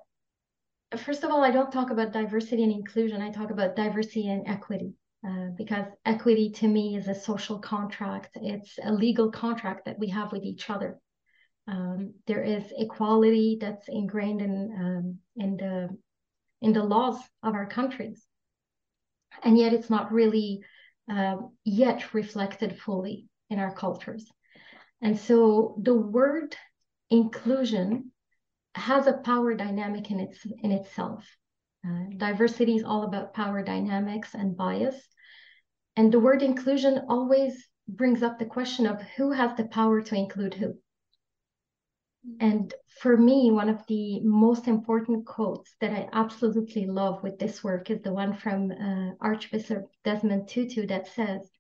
first 0.98 1.24
of 1.24 1.32
all, 1.32 1.44
I 1.44 1.52
don't 1.52 1.72
talk 1.72 1.92
about 1.92 2.14
diversity 2.14 2.64
and 2.64 2.74
inclusion, 2.74 3.22
I 3.22 3.32
talk 3.32 3.52
about 3.52 3.76
diversity 3.78 4.30
and 4.30 4.48
equity. 4.48 4.96
Uh, 5.26 5.48
because 5.58 5.86
equity 6.06 6.50
to 6.50 6.68
me 6.68 6.98
is 6.98 7.08
a 7.08 7.16
social 7.16 7.58
contract, 7.58 8.38
it's 8.42 8.78
a 8.84 8.92
legal 8.92 9.32
contract 9.32 9.86
that 9.86 9.98
we 9.98 10.10
have 10.10 10.34
with 10.34 10.44
each 10.44 10.70
other. 10.70 11.00
Um, 11.66 12.14
there 12.28 12.44
is 12.44 12.74
equality 12.78 13.58
that's 13.62 13.88
ingrained 13.88 14.42
in 14.42 14.74
um, 14.78 15.20
in 15.38 15.56
the 15.56 15.98
in 16.62 16.74
the 16.74 16.84
laws 16.84 17.18
of 17.42 17.54
our 17.54 17.66
countries, 17.66 18.26
and 19.44 19.58
yet 19.58 19.74
it's 19.74 19.90
not 19.90 20.12
really 20.12 20.62
um, 21.10 21.54
yet 21.64 22.14
reflected 22.14 22.78
fully 22.78 23.28
in 23.50 23.60
our 23.60 23.74
cultures. 23.74 24.30
And 25.02 25.18
so 25.18 25.78
the 25.82 25.94
word 25.94 26.56
inclusion 27.10 28.12
has 28.76 29.08
a 29.08 29.14
power 29.14 29.54
dynamic 29.54 30.12
in 30.12 30.20
its 30.20 30.46
in 30.64 30.72
itself. 30.74 31.26
Uh, 31.86 32.06
diversity 32.18 32.76
is 32.76 32.84
all 32.84 33.04
about 33.04 33.34
power 33.34 33.62
dynamics 33.62 34.34
and 34.34 34.58
bias. 34.58 34.96
And 35.96 36.12
the 36.12 36.20
word 36.20 36.42
inclusion 36.42 37.06
always 37.08 37.68
brings 37.88 38.24
up 38.24 38.40
the 38.40 38.46
question 38.46 38.86
of 38.88 39.02
who 39.16 39.32
has 39.32 39.56
the 39.56 39.66
power 39.66 40.02
to 40.02 40.16
include 40.16 40.54
who. 40.54 40.76
And 42.40 42.74
for 43.02 43.18
me, 43.18 43.52
one 43.52 43.68
of 43.68 43.86
the 43.88 44.22
most 44.22 44.68
important 44.68 45.26
quotes 45.26 45.76
that 45.82 45.92
I 45.92 46.10
absolutely 46.14 46.86
love 46.86 47.22
with 47.22 47.38
this 47.38 47.64
work 47.64 47.90
is 47.90 48.02
the 48.02 48.14
one 48.14 48.34
from 48.38 48.72
uh, 48.72 49.12
Archbishop 49.20 49.92
Desmond 50.06 50.48
Tutu 50.48 50.88
that 50.88 51.08
says, 51.08 51.52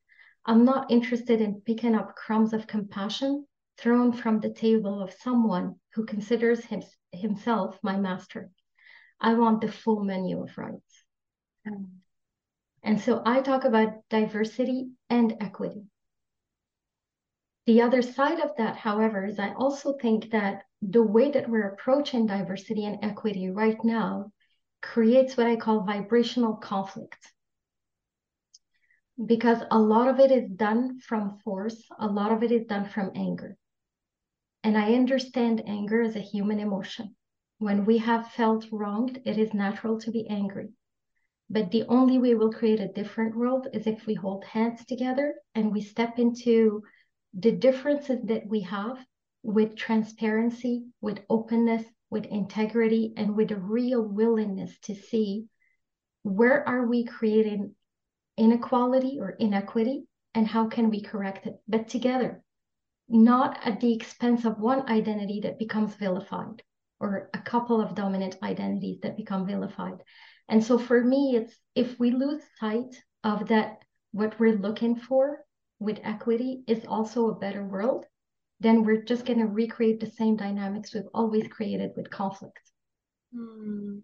I'm 0.45 0.63
not 0.63 0.89
interested 0.89 1.41
in 1.41 1.61
picking 1.61 1.95
up 1.95 2.15
crumbs 2.15 2.53
of 2.53 2.67
compassion 2.67 3.45
thrown 3.77 4.13
from 4.13 4.39
the 4.39 4.53
table 4.53 5.01
of 5.01 5.13
someone 5.13 5.75
who 5.93 6.05
considers 6.05 6.63
him, 6.63 6.83
himself 7.11 7.77
my 7.83 7.97
master. 7.97 8.49
I 9.19 9.33
want 9.33 9.61
the 9.61 9.71
full 9.71 10.03
menu 10.03 10.41
of 10.43 10.57
rights. 10.57 11.03
Mm. 11.67 12.02
And 12.83 12.99
so 12.99 13.21
I 13.25 13.41
talk 13.41 13.63
about 13.63 14.07
diversity 14.09 14.91
and 15.09 15.37
equity. 15.39 15.85
The 17.65 17.81
other 17.81 18.01
side 18.01 18.41
of 18.41 18.51
that, 18.57 18.75
however, 18.75 19.25
is 19.25 19.39
I 19.39 19.53
also 19.53 19.93
think 19.93 20.31
that 20.31 20.63
the 20.81 21.01
way 21.01 21.31
that 21.31 21.49
we're 21.49 21.69
approaching 21.69 22.25
diversity 22.25 22.85
and 22.85 22.99
equity 23.01 23.49
right 23.49 23.81
now 23.85 24.33
creates 24.81 25.37
what 25.37 25.47
I 25.47 25.55
call 25.55 25.85
vibrational 25.85 26.55
conflict. 26.57 27.31
Because 29.25 29.63
a 29.71 29.79
lot 29.79 30.09
of 30.09 30.19
it 30.19 30.31
is 30.31 30.49
done 30.49 30.99
from 30.99 31.37
force, 31.39 31.87
a 31.97 32.07
lot 32.07 32.33
of 32.33 32.43
it 32.43 32.51
is 32.51 32.65
done 32.65 32.89
from 32.89 33.11
anger. 33.15 33.55
And 34.61 34.77
I 34.77 34.93
understand 34.93 35.63
anger 35.65 36.01
as 36.01 36.17
a 36.17 36.21
human 36.21 36.59
emotion. 36.59 37.15
When 37.59 37.85
we 37.85 37.99
have 37.99 38.31
felt 38.31 38.65
wronged, 38.71 39.21
it 39.25 39.37
is 39.37 39.53
natural 39.53 39.99
to 40.01 40.11
be 40.11 40.27
angry. 40.27 40.73
But 41.49 41.71
the 41.71 41.83
only 41.83 42.17
way 42.17 42.35
we'll 42.35 42.51
create 42.51 42.79
a 42.79 42.87
different 42.87 43.35
world 43.35 43.67
is 43.73 43.85
if 43.85 44.05
we 44.05 44.13
hold 44.13 44.43
hands 44.45 44.85
together 44.85 45.35
and 45.55 45.71
we 45.71 45.81
step 45.81 46.17
into 46.17 46.83
the 47.33 47.51
differences 47.51 48.21
that 48.25 48.47
we 48.47 48.61
have 48.61 48.97
with 49.43 49.75
transparency, 49.75 50.85
with 51.01 51.19
openness, 51.29 51.85
with 52.09 52.25
integrity, 52.25 53.13
and 53.17 53.35
with 53.35 53.51
a 53.51 53.57
real 53.57 54.01
willingness 54.01 54.79
to 54.79 54.95
see 54.95 55.45
where 56.23 56.67
are 56.67 56.87
we 56.87 57.03
creating 57.03 57.75
inequality 58.37 59.17
or 59.19 59.31
inequity 59.31 60.05
and 60.33 60.47
how 60.47 60.67
can 60.67 60.89
we 60.89 61.01
correct 61.01 61.45
it, 61.45 61.55
but 61.67 61.87
together, 61.87 62.41
not 63.09 63.59
at 63.63 63.79
the 63.79 63.93
expense 63.93 64.45
of 64.45 64.59
one 64.59 64.89
identity 64.89 65.41
that 65.41 65.59
becomes 65.59 65.93
vilified 65.95 66.63
or 66.99 67.29
a 67.33 67.39
couple 67.39 67.81
of 67.81 67.95
dominant 67.95 68.37
identities 68.41 68.99
that 69.01 69.17
become 69.17 69.45
vilified. 69.45 70.01
And 70.49 70.63
so 70.63 70.77
for 70.77 71.03
me, 71.03 71.35
it's 71.35 71.55
if 71.75 71.99
we 71.99 72.11
lose 72.11 72.41
sight 72.59 72.95
of 73.23 73.47
that, 73.47 73.79
what 74.11 74.39
we're 74.39 74.57
looking 74.57 74.95
for 74.95 75.39
with 75.79 75.99
equity 76.03 76.63
is 76.67 76.85
also 76.87 77.29
a 77.29 77.39
better 77.39 77.63
world, 77.63 78.05
then 78.59 78.83
we're 78.83 79.01
just 79.01 79.25
going 79.25 79.39
to 79.39 79.47
recreate 79.47 79.99
the 79.99 80.11
same 80.11 80.35
dynamics 80.35 80.93
we've 80.93 81.03
always 81.13 81.47
created 81.47 81.91
with 81.95 82.09
conflict. 82.09 82.59
Mm. 83.35 84.01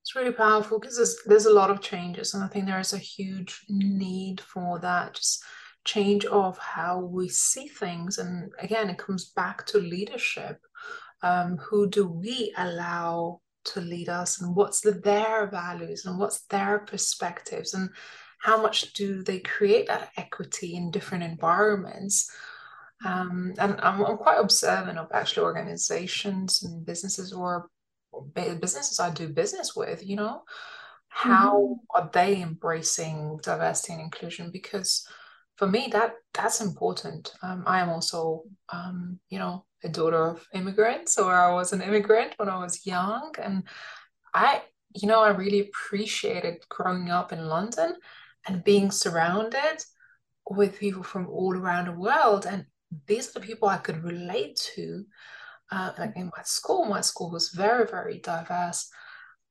It's 0.00 0.16
really 0.16 0.32
powerful 0.32 0.80
because 0.80 0.96
there's, 0.96 1.16
there's 1.26 1.46
a 1.46 1.52
lot 1.52 1.70
of 1.70 1.80
changes, 1.80 2.34
and 2.34 2.42
I 2.42 2.48
think 2.48 2.66
there 2.66 2.80
is 2.80 2.92
a 2.92 2.98
huge 2.98 3.64
need 3.68 4.40
for 4.40 4.80
that. 4.80 5.14
Just 5.14 5.44
change 5.84 6.24
of 6.24 6.58
how 6.58 7.00
we 7.00 7.28
see 7.28 7.68
things. 7.68 8.18
And 8.18 8.50
again, 8.58 8.90
it 8.90 8.98
comes 8.98 9.26
back 9.26 9.66
to 9.66 9.78
leadership. 9.78 10.58
Um, 11.22 11.56
who 11.58 11.88
do 11.88 12.08
we 12.08 12.52
allow 12.56 13.41
to 13.64 13.80
lead 13.80 14.08
us, 14.08 14.40
and 14.40 14.54
what's 14.54 14.80
the, 14.80 14.92
their 14.92 15.46
values, 15.46 16.04
and 16.06 16.18
what's 16.18 16.42
their 16.46 16.80
perspectives, 16.80 17.74
and 17.74 17.90
how 18.40 18.60
much 18.60 18.92
do 18.94 19.22
they 19.22 19.38
create 19.38 19.86
that 19.86 20.10
equity 20.16 20.74
in 20.74 20.90
different 20.90 21.24
environments? 21.24 22.30
Um, 23.04 23.54
and 23.58 23.80
I'm, 23.80 24.04
I'm, 24.04 24.16
quite 24.16 24.38
observant 24.38 24.98
of 24.98 25.08
actually 25.12 25.44
organizations 25.44 26.62
and 26.62 26.86
businesses 26.86 27.32
or 27.32 27.68
businesses 28.34 29.00
I 29.00 29.10
do 29.10 29.28
business 29.28 29.74
with, 29.74 30.06
you 30.06 30.16
know, 30.16 30.42
how 31.08 31.58
mm-hmm. 31.58 32.00
are 32.02 32.10
they 32.12 32.40
embracing 32.40 33.38
diversity 33.42 33.94
and 33.94 34.02
inclusion? 34.02 34.50
Because 34.52 35.06
for 35.56 35.66
me, 35.66 35.88
that 35.92 36.14
that's 36.32 36.60
important. 36.60 37.32
Um, 37.42 37.64
I 37.66 37.80
am 37.80 37.90
also, 37.90 38.42
um, 38.70 39.20
you 39.28 39.38
know, 39.38 39.64
a 39.84 39.88
daughter 39.88 40.26
of 40.26 40.46
immigrants, 40.54 41.18
or 41.18 41.32
I 41.34 41.52
was 41.52 41.72
an 41.72 41.82
immigrant 41.82 42.34
when 42.36 42.48
I 42.48 42.58
was 42.58 42.86
young, 42.86 43.34
and 43.42 43.64
I, 44.34 44.62
you 44.94 45.08
know, 45.08 45.20
I 45.20 45.30
really 45.30 45.60
appreciated 45.60 46.64
growing 46.68 47.10
up 47.10 47.32
in 47.32 47.46
London 47.46 47.96
and 48.46 48.64
being 48.64 48.90
surrounded 48.90 49.84
with 50.48 50.78
people 50.78 51.02
from 51.02 51.28
all 51.28 51.56
around 51.56 51.86
the 51.86 51.92
world, 51.92 52.46
and 52.46 52.66
these 53.06 53.28
are 53.28 53.40
the 53.40 53.46
people 53.46 53.68
I 53.68 53.78
could 53.78 54.02
relate 54.02 54.56
to. 54.74 55.04
Uh, 55.70 55.92
like 55.98 56.12
in 56.16 56.30
my 56.36 56.42
school, 56.42 56.84
my 56.84 57.00
school 57.00 57.30
was 57.30 57.50
very, 57.50 57.86
very 57.86 58.18
diverse. 58.18 58.90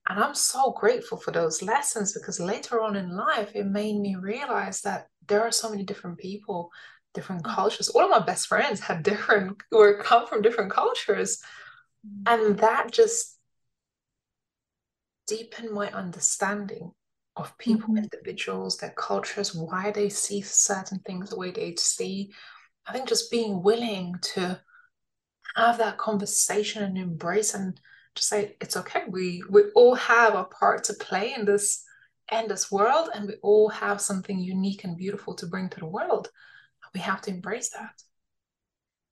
And 0.08 0.20
I'm 0.20 0.36
so 0.36 0.72
grateful 0.72 1.18
for 1.18 1.32
those 1.32 1.62
lessons 1.62 2.14
because 2.14 2.40
later 2.40 2.82
on 2.82 2.96
in 2.96 3.16
life, 3.16 3.52
it 3.56 3.66
made 3.66 4.00
me 4.00 4.16
realize 4.16 4.82
that 4.82 5.08
there 5.28 5.42
are 5.42 5.52
so 5.52 5.70
many 5.70 5.84
different 5.84 6.18
people, 6.18 6.70
different 7.14 7.44
mm. 7.44 7.54
cultures. 7.54 7.90
All 7.90 8.04
of 8.04 8.10
my 8.10 8.20
best 8.20 8.48
friends 8.48 8.80
had 8.80 9.04
different, 9.04 9.58
or 9.72 10.02
come 10.02 10.28
from 10.28 10.42
different 10.42 10.72
cultures. 10.72 11.42
And 12.26 12.58
that 12.60 12.92
just 12.92 13.38
deepened 15.28 15.72
my 15.72 15.92
understanding 15.92 16.92
of 17.36 17.58
people, 17.58 17.90
mm-hmm. 17.90 18.04
individuals, 18.04 18.78
their 18.78 18.94
cultures, 18.98 19.56
why 19.56 19.92
they 19.92 20.10
see 20.10 20.42
certain 20.42 21.00
things 21.00 21.30
the 21.30 21.38
way 21.38 21.52
they 21.52 21.76
see. 21.78 22.32
I 22.86 22.94
think 22.94 23.08
just 23.08 23.32
being 23.32 23.62
willing 23.64 24.16
to 24.34 24.60
have 25.56 25.78
that 25.78 25.98
conversation 25.98 26.84
and 26.84 26.98
embrace 26.98 27.54
and 27.54 27.80
just 28.16 28.30
say 28.30 28.58
it's 28.60 28.76
okay. 28.78 29.04
We 29.08 29.44
we 29.50 29.64
all 29.76 29.96
have 29.96 30.36
a 30.36 30.44
part 30.44 30.84
to 30.86 30.94
play 30.96 31.34
in 31.34 31.46
this 31.46 31.84
in 32.32 32.48
this 32.48 32.72
world, 32.72 33.10
and 33.14 33.28
we 33.28 33.36
all 33.42 33.70
have 33.70 34.02
something 34.02 34.40
unique 34.40 34.84
and 34.84 34.98
beautiful 34.98 35.36
to 35.36 35.48
bring 35.48 35.70
to 35.70 35.80
the 35.80 35.86
world. 35.86 36.30
We 36.94 37.00
have 37.00 37.22
to 37.22 37.32
embrace 37.32 37.70
that. 37.70 38.02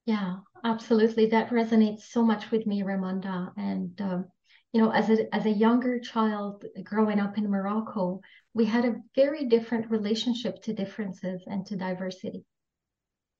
Yeah, 0.05 0.37
absolutely. 0.63 1.27
That 1.27 1.49
resonates 1.49 2.03
so 2.09 2.23
much 2.23 2.51
with 2.51 2.65
me, 2.65 2.81
Raymonda. 2.81 3.51
And 3.57 3.99
um, 4.01 4.25
you 4.73 4.81
know, 4.81 4.91
as 4.91 5.09
a 5.09 5.33
as 5.33 5.45
a 5.45 5.51
younger 5.51 5.99
child 5.99 6.65
growing 6.83 7.19
up 7.19 7.37
in 7.37 7.49
Morocco, 7.49 8.21
we 8.53 8.65
had 8.65 8.85
a 8.85 8.95
very 9.15 9.45
different 9.45 9.89
relationship 9.91 10.61
to 10.63 10.73
differences 10.73 11.43
and 11.47 11.65
to 11.67 11.75
diversity. 11.75 12.43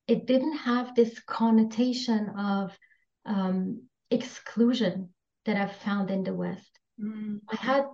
It 0.08 0.25
didn't 0.25 0.58
have 0.58 0.95
this 0.95 1.19
connotation 1.19 2.30
of 2.30 2.78
um, 3.25 3.84
exclusion 4.10 5.10
that 5.45 5.56
I've 5.56 5.75
found 5.75 6.10
in 6.10 6.23
the 6.23 6.34
West. 6.34 6.80
Mm. 6.99 7.41
I 7.52 7.56
had 7.56 7.86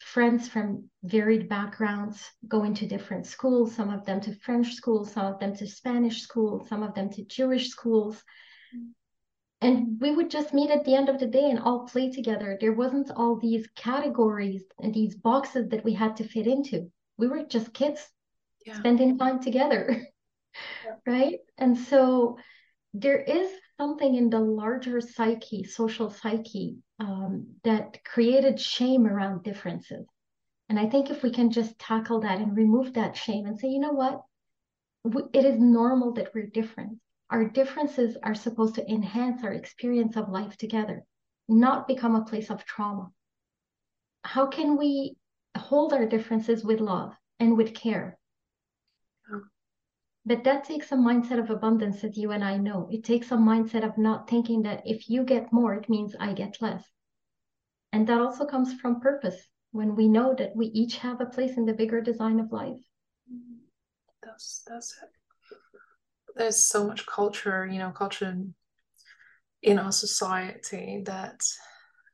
friends 0.00 0.48
from 0.48 0.88
varied 1.04 1.48
backgrounds 1.48 2.28
going 2.48 2.74
to 2.74 2.86
different 2.86 3.26
schools, 3.26 3.74
some 3.74 3.90
of 3.90 4.04
them 4.06 4.20
to 4.22 4.34
French 4.34 4.74
schools, 4.74 5.12
some 5.12 5.26
of 5.26 5.38
them 5.38 5.54
to 5.56 5.66
Spanish 5.66 6.22
schools, 6.22 6.68
some 6.68 6.82
of 6.82 6.94
them 6.94 7.10
to 7.10 7.24
Jewish 7.24 7.68
schools. 7.68 8.22
And 9.60 10.00
we 10.00 10.10
would 10.10 10.30
just 10.30 10.54
meet 10.54 10.70
at 10.70 10.86
the 10.86 10.94
end 10.94 11.10
of 11.10 11.20
the 11.20 11.26
day 11.26 11.50
and 11.50 11.58
all 11.58 11.86
play 11.86 12.10
together. 12.10 12.56
There 12.58 12.72
wasn't 12.72 13.10
all 13.14 13.36
these 13.36 13.68
categories 13.76 14.64
and 14.78 14.94
these 14.94 15.14
boxes 15.14 15.68
that 15.68 15.84
we 15.84 15.92
had 15.92 16.16
to 16.16 16.24
fit 16.24 16.46
into. 16.46 16.90
We 17.18 17.28
were 17.28 17.44
just 17.44 17.74
kids 17.74 18.08
yeah. 18.64 18.78
spending 18.78 19.18
time 19.18 19.42
together. 19.42 20.06
Yeah. 20.84 20.96
Right. 21.06 21.38
And 21.58 21.78
so 21.78 22.36
there 22.92 23.20
is 23.20 23.48
something 23.80 24.14
in 24.14 24.28
the 24.28 24.38
larger 24.38 25.00
psyche, 25.00 25.64
social 25.64 26.10
psyche, 26.10 26.76
um, 26.98 27.46
that 27.64 28.04
created 28.04 28.60
shame 28.60 29.06
around 29.06 29.42
differences. 29.42 30.06
And 30.68 30.78
I 30.78 30.86
think 30.86 31.08
if 31.08 31.22
we 31.22 31.30
can 31.30 31.50
just 31.50 31.78
tackle 31.78 32.20
that 32.20 32.40
and 32.40 32.54
remove 32.54 32.92
that 32.92 33.16
shame 33.16 33.46
and 33.46 33.58
say, 33.58 33.68
you 33.68 33.80
know 33.80 33.92
what? 33.92 34.20
It 35.32 35.46
is 35.46 35.58
normal 35.58 36.12
that 36.12 36.34
we're 36.34 36.48
different. 36.48 36.98
Our 37.30 37.48
differences 37.48 38.18
are 38.22 38.34
supposed 38.34 38.74
to 38.74 38.86
enhance 38.86 39.42
our 39.42 39.52
experience 39.54 40.14
of 40.14 40.28
life 40.28 40.58
together, 40.58 41.02
not 41.48 41.88
become 41.88 42.14
a 42.14 42.24
place 42.26 42.50
of 42.50 42.66
trauma. 42.66 43.10
How 44.24 44.46
can 44.46 44.76
we 44.76 45.16
hold 45.56 45.94
our 45.94 46.04
differences 46.04 46.62
with 46.62 46.80
love 46.80 47.14
and 47.38 47.56
with 47.56 47.72
care 47.72 48.18
but 50.26 50.44
that 50.44 50.64
takes 50.64 50.92
a 50.92 50.96
mindset 50.96 51.38
of 51.38 51.50
abundance, 51.50 52.04
as 52.04 52.16
you 52.16 52.30
and 52.30 52.44
I 52.44 52.56
know. 52.56 52.88
It 52.90 53.04
takes 53.04 53.32
a 53.32 53.36
mindset 53.36 53.84
of 53.84 53.96
not 53.96 54.28
thinking 54.28 54.62
that 54.62 54.82
if 54.84 55.08
you 55.08 55.24
get 55.24 55.52
more, 55.52 55.74
it 55.74 55.88
means 55.88 56.14
I 56.18 56.32
get 56.32 56.60
less. 56.60 56.84
And 57.92 58.06
that 58.06 58.20
also 58.20 58.44
comes 58.46 58.74
from 58.74 59.00
purpose 59.00 59.48
when 59.72 59.96
we 59.96 60.08
know 60.08 60.34
that 60.34 60.54
we 60.54 60.66
each 60.66 60.98
have 60.98 61.20
a 61.20 61.26
place 61.26 61.56
in 61.56 61.64
the 61.64 61.72
bigger 61.72 62.00
design 62.00 62.38
of 62.40 62.52
life. 62.52 62.80
That's 64.22 64.62
that's 64.66 64.98
it. 65.02 65.08
There's 66.36 66.66
so 66.66 66.86
much 66.86 67.06
culture, 67.06 67.66
you 67.66 67.78
know, 67.78 67.90
culture 67.90 68.36
in 69.62 69.78
our 69.78 69.92
society 69.92 71.02
that 71.04 71.40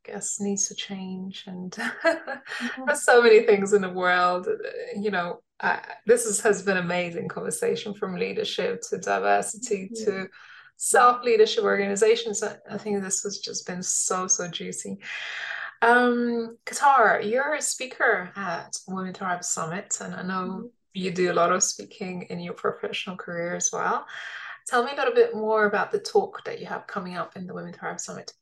guess 0.06 0.40
needs 0.40 0.68
to 0.68 0.74
change 0.74 1.44
and 1.46 1.76
there's 2.86 3.02
so 3.02 3.22
many 3.22 3.40
things 3.40 3.72
in 3.72 3.82
the 3.82 3.90
world 3.90 4.48
you 4.96 5.10
know 5.10 5.40
uh, 5.60 5.78
this 6.04 6.26
is, 6.26 6.40
has 6.40 6.62
been 6.62 6.76
an 6.76 6.84
amazing 6.84 7.28
conversation 7.28 7.94
from 7.94 8.16
leadership 8.16 8.82
to 8.82 8.98
diversity 8.98 9.90
yeah. 9.90 10.04
to 10.04 10.28
self 10.76 11.24
leadership 11.24 11.64
organizations. 11.64 12.42
I, 12.42 12.56
I, 12.70 12.76
think 12.78 13.02
this 13.02 13.22
has 13.22 13.38
just 13.38 13.66
been 13.66 13.82
so 13.82 14.26
so 14.26 14.48
juicy. 14.48 14.98
Um, 15.82 16.58
Kawtar, 16.66 17.28
you're 17.28 17.54
a 17.54 17.62
speaker 17.62 18.30
at 18.36 18.76
Women 18.86 19.14
Thrive 19.14 19.44
Summit, 19.44 19.96
and 20.00 20.14
I 20.14 20.22
know 20.22 20.48
mm-hmm. 20.48 20.66
you 20.94 21.10
do 21.10 21.32
a 21.32 21.34
lot 21.34 21.52
of 21.52 21.62
speaking 21.62 22.26
in 22.28 22.40
your 22.40 22.54
professional 22.54 23.16
career 23.16 23.56
as 23.56 23.70
well. 23.72 24.06
Tell 24.66 24.84
me 24.84 24.92
a 24.92 24.96
little 24.96 25.14
bit 25.14 25.34
more 25.34 25.66
about 25.66 25.92
the 25.92 25.98
talk 25.98 26.44
that 26.44 26.60
you 26.60 26.66
have 26.66 26.86
coming 26.86 27.16
up 27.16 27.36
in 27.36 27.46
the 27.46 27.54
Women 27.54 27.72
Thrive 27.72 28.00
Summit. 28.00 28.32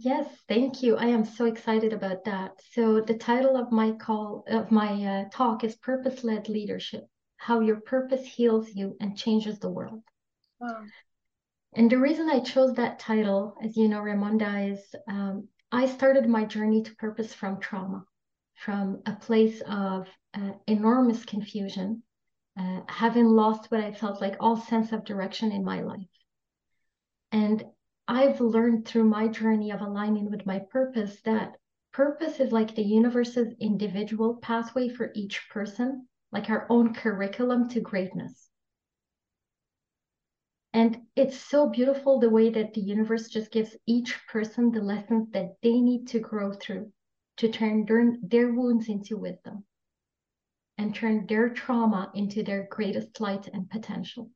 Yes, 0.00 0.28
thank 0.46 0.80
you. 0.80 0.96
I 0.96 1.06
am 1.06 1.24
so 1.24 1.46
excited 1.46 1.92
about 1.92 2.24
that. 2.24 2.52
So 2.72 3.00
the 3.00 3.18
title 3.18 3.56
of 3.56 3.72
my 3.72 3.90
call 3.92 4.44
of 4.46 4.70
my 4.70 4.92
uh, 5.04 5.24
talk 5.32 5.64
is 5.64 5.74
Purpose-Led 5.74 6.48
Leadership: 6.48 7.04
How 7.36 7.58
Your 7.58 7.80
Purpose 7.80 8.24
Heals 8.24 8.68
You 8.72 8.96
and 9.00 9.18
Changes 9.18 9.58
the 9.58 9.68
World. 9.68 10.02
Wow. 10.60 10.84
And 11.74 11.90
the 11.90 11.98
reason 11.98 12.30
I 12.30 12.38
chose 12.38 12.74
that 12.74 13.00
title, 13.00 13.56
as 13.60 13.76
you 13.76 13.88
know, 13.88 14.00
Raymonda, 14.00 14.72
is 14.72 14.94
um, 15.08 15.48
I 15.72 15.86
started 15.86 16.28
my 16.28 16.44
journey 16.44 16.82
to 16.84 16.94
purpose 16.94 17.34
from 17.34 17.58
trauma, 17.58 18.04
from 18.54 19.02
a 19.04 19.14
place 19.16 19.60
of 19.68 20.06
uh, 20.32 20.52
enormous 20.68 21.24
confusion, 21.24 22.04
uh, 22.56 22.82
having 22.86 23.26
lost 23.26 23.70
what 23.70 23.80
I 23.80 23.92
felt 23.92 24.20
like 24.20 24.36
all 24.38 24.56
sense 24.56 24.92
of 24.92 25.04
direction 25.04 25.50
in 25.50 25.64
my 25.64 25.82
life. 25.82 26.06
And 27.32 27.64
I've 28.10 28.40
learned 28.40 28.88
through 28.88 29.04
my 29.04 29.28
journey 29.28 29.70
of 29.70 29.82
aligning 29.82 30.30
with 30.30 30.46
my 30.46 30.60
purpose 30.60 31.20
that 31.26 31.56
purpose 31.92 32.40
is 32.40 32.52
like 32.52 32.74
the 32.74 32.82
universe's 32.82 33.54
individual 33.60 34.36
pathway 34.36 34.88
for 34.88 35.12
each 35.14 35.46
person, 35.50 36.08
like 36.32 36.48
our 36.48 36.66
own 36.70 36.94
curriculum 36.94 37.68
to 37.68 37.80
greatness. 37.82 38.48
And 40.72 41.02
it's 41.16 41.38
so 41.38 41.68
beautiful 41.68 42.18
the 42.18 42.30
way 42.30 42.48
that 42.48 42.72
the 42.72 42.80
universe 42.80 43.28
just 43.28 43.52
gives 43.52 43.76
each 43.86 44.18
person 44.26 44.70
the 44.70 44.80
lessons 44.80 45.30
that 45.32 45.56
they 45.62 45.78
need 45.78 46.08
to 46.08 46.18
grow 46.18 46.54
through 46.54 46.90
to 47.36 47.50
turn 47.50 47.84
their, 47.84 48.16
their 48.22 48.52
wounds 48.54 48.88
into 48.88 49.18
wisdom 49.18 49.64
and 50.78 50.94
turn 50.94 51.26
their 51.26 51.50
trauma 51.50 52.10
into 52.14 52.42
their 52.42 52.68
greatest 52.70 53.20
light 53.20 53.48
and 53.52 53.68
potential. 53.68 54.30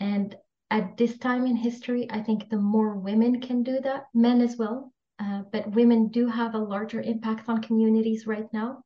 And 0.00 0.36
at 0.70 0.96
this 0.96 1.16
time 1.18 1.46
in 1.46 1.56
history, 1.56 2.08
I 2.10 2.20
think 2.20 2.48
the 2.48 2.58
more 2.58 2.96
women 2.96 3.40
can 3.40 3.62
do 3.62 3.80
that, 3.80 4.06
men 4.14 4.40
as 4.40 4.56
well, 4.56 4.92
uh, 5.18 5.42
but 5.52 5.70
women 5.74 6.08
do 6.08 6.26
have 6.26 6.54
a 6.54 6.58
larger 6.58 7.00
impact 7.00 7.48
on 7.48 7.62
communities 7.62 8.26
right 8.26 8.52
now. 8.52 8.82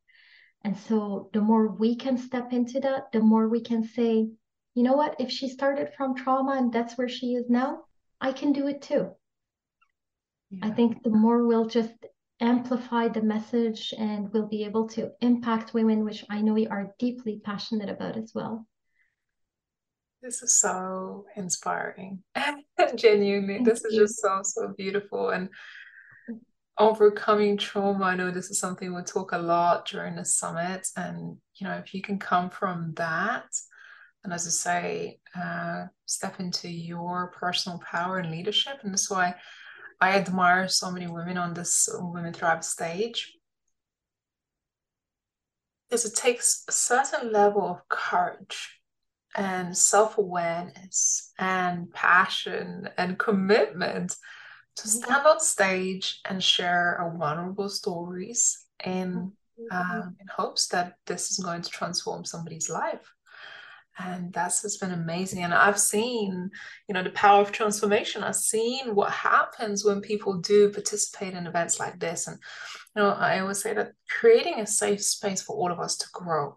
And 0.62 0.76
so 0.76 1.30
the 1.32 1.40
more 1.40 1.68
we 1.68 1.96
can 1.96 2.18
step 2.18 2.52
into 2.52 2.80
that, 2.80 3.12
the 3.12 3.20
more 3.20 3.48
we 3.48 3.62
can 3.62 3.82
say, 3.82 4.28
you 4.74 4.82
know 4.82 4.92
what, 4.92 5.16
if 5.18 5.30
she 5.30 5.48
started 5.48 5.90
from 5.96 6.14
trauma 6.14 6.52
and 6.52 6.72
that's 6.72 6.98
where 6.98 7.08
she 7.08 7.34
is 7.34 7.48
now, 7.48 7.84
I 8.20 8.32
can 8.32 8.52
do 8.52 8.66
it 8.66 8.82
too. 8.82 9.10
Yeah. 10.50 10.66
I 10.66 10.70
think 10.70 11.02
the 11.02 11.10
more 11.10 11.46
we'll 11.46 11.66
just 11.66 11.94
amplify 12.40 13.08
the 13.08 13.22
message 13.22 13.94
and 13.96 14.30
we'll 14.32 14.48
be 14.48 14.64
able 14.64 14.88
to 14.88 15.12
impact 15.20 15.74
women, 15.74 16.04
which 16.04 16.24
I 16.28 16.42
know 16.42 16.54
we 16.54 16.66
are 16.66 16.94
deeply 16.98 17.40
passionate 17.42 17.88
about 17.88 18.16
as 18.16 18.32
well. 18.34 18.66
This 20.22 20.42
is 20.42 20.60
so 20.60 21.24
inspiring. 21.34 22.22
Genuinely, 22.94 23.54
Thank 23.54 23.68
this 23.68 23.82
you. 23.84 23.90
is 23.90 23.96
just 23.96 24.20
so, 24.20 24.40
so 24.42 24.74
beautiful. 24.76 25.30
And 25.30 25.48
overcoming 26.78 27.56
trauma, 27.56 28.04
I 28.04 28.16
know 28.16 28.30
this 28.30 28.50
is 28.50 28.58
something 28.58 28.94
we 28.94 29.02
talk 29.02 29.32
a 29.32 29.38
lot 29.38 29.86
during 29.86 30.16
the 30.16 30.24
summit. 30.24 30.86
And, 30.94 31.38
you 31.54 31.66
know, 31.66 31.74
if 31.74 31.94
you 31.94 32.02
can 32.02 32.18
come 32.18 32.50
from 32.50 32.92
that, 32.96 33.46
and 34.22 34.32
as 34.34 34.46
I 34.46 34.50
say, 34.50 35.20
uh, 35.34 35.86
step 36.04 36.38
into 36.38 36.68
your 36.68 37.32
personal 37.38 37.78
power 37.78 38.18
and 38.18 38.30
leadership. 38.30 38.80
And 38.82 38.92
that's 38.92 39.10
why 39.10 39.34
I 40.02 40.12
admire 40.12 40.68
so 40.68 40.90
many 40.90 41.06
women 41.06 41.38
on 41.38 41.54
this 41.54 41.88
Women 41.98 42.34
Thrive 42.34 42.62
stage. 42.62 43.32
Because 45.88 46.04
it 46.04 46.14
takes 46.14 46.64
a 46.68 46.72
certain 46.72 47.32
level 47.32 47.62
of 47.62 47.88
courage 47.88 48.79
and 49.36 49.76
self 49.76 50.18
awareness 50.18 51.32
and 51.38 51.92
passion 51.92 52.88
and 52.98 53.18
commitment 53.18 54.16
to 54.76 54.88
mm-hmm. 54.88 54.98
stand 54.98 55.26
on 55.26 55.40
stage 55.40 56.20
and 56.28 56.42
share 56.42 56.96
our 57.00 57.16
vulnerable 57.16 57.68
stories 57.68 58.64
in, 58.84 59.32
um, 59.70 60.16
in 60.20 60.26
hopes 60.28 60.68
that 60.68 60.94
this 61.06 61.30
is 61.30 61.38
going 61.38 61.62
to 61.62 61.70
transform 61.70 62.24
somebody's 62.24 62.68
life. 62.68 63.12
And 63.98 64.32
that's 64.32 64.62
has 64.62 64.78
been 64.78 64.92
amazing. 64.92 65.42
And 65.44 65.52
I've 65.52 65.78
seen, 65.78 66.50
you 66.88 66.94
know, 66.94 67.02
the 67.02 67.10
power 67.10 67.42
of 67.42 67.52
transformation. 67.52 68.22
I've 68.22 68.36
seen 68.36 68.94
what 68.94 69.10
happens 69.10 69.84
when 69.84 70.00
people 70.00 70.38
do 70.38 70.70
participate 70.70 71.34
in 71.34 71.46
events 71.46 71.78
like 71.78 71.98
this. 71.98 72.26
And, 72.26 72.38
you 72.96 73.02
know, 73.02 73.10
I 73.10 73.40
always 73.40 73.60
say 73.60 73.74
that 73.74 73.92
creating 74.08 74.60
a 74.60 74.66
safe 74.66 75.02
space 75.02 75.42
for 75.42 75.54
all 75.54 75.70
of 75.70 75.80
us 75.80 75.96
to 75.98 76.06
grow 76.14 76.56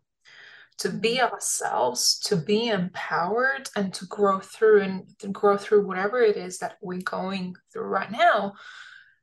to 0.80 0.90
be 0.90 1.18
mm-hmm. 1.18 1.34
ourselves, 1.34 2.20
to 2.26 2.36
be 2.36 2.68
empowered, 2.68 3.70
and 3.76 3.94
to 3.94 4.06
grow 4.06 4.40
through 4.40 4.82
and 4.82 5.20
to 5.20 5.28
grow 5.30 5.58
through 5.58 5.86
whatever 5.86 6.22
it 6.22 6.38
is 6.38 6.60
that 6.60 6.78
we're 6.82 7.02
going 7.02 7.56
through 7.72 7.88
right 7.88 8.12
now. 8.12 8.54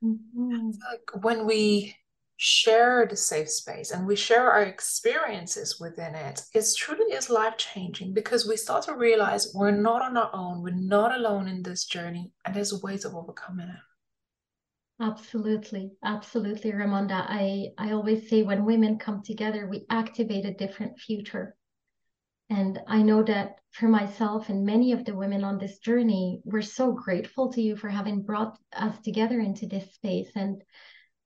Mm-hmm. 0.03 0.71
Like 0.89 1.23
when 1.23 1.45
we 1.45 1.95
share 2.37 3.05
the 3.05 3.15
safe 3.15 3.49
space 3.51 3.91
and 3.91 4.07
we 4.07 4.15
share 4.15 4.51
our 4.51 4.63
experiences 4.63 5.79
within 5.79 6.15
it, 6.15 6.41
it 6.55 6.65
truly 6.75 7.13
is 7.13 7.29
life 7.29 7.55
changing 7.57 8.13
because 8.13 8.47
we 8.47 8.57
start 8.57 8.83
to 8.83 8.95
realize 8.95 9.53
we're 9.53 9.69
not 9.69 10.01
on 10.01 10.17
our 10.17 10.31
own, 10.33 10.63
we're 10.63 10.71
not 10.71 11.15
alone 11.15 11.47
in 11.47 11.61
this 11.61 11.85
journey, 11.85 12.31
and 12.45 12.55
there's 12.55 12.81
ways 12.81 13.05
of 13.05 13.15
overcoming 13.15 13.67
it. 13.67 13.75
Absolutely, 15.01 15.91
absolutely, 16.03 16.71
Ramonda. 16.71 17.25
I, 17.27 17.71
I 17.77 17.91
always 17.91 18.29
say 18.29 18.43
when 18.43 18.63
women 18.65 18.99
come 18.99 19.21
together, 19.21 19.67
we 19.67 19.85
activate 19.89 20.45
a 20.45 20.53
different 20.53 20.97
future. 20.99 21.57
And 22.49 22.79
I 22.87 23.01
know 23.01 23.23
that 23.23 23.57
for 23.71 23.87
myself 23.89 24.49
and 24.49 24.65
many 24.65 24.91
of 24.91 25.03
the 25.03 25.15
women 25.15 25.43
on 25.43 25.57
this 25.57 25.79
journey, 25.79 26.39
we're 26.45 26.61
so 26.61 26.93
grateful 26.93 27.51
to 27.51 27.61
you 27.61 27.75
for 27.75 27.89
having 27.89 28.21
brought 28.21 28.57
us 28.73 28.97
together 28.99 29.39
into 29.39 29.65
this 29.65 29.91
space 29.93 30.29
and 30.35 30.61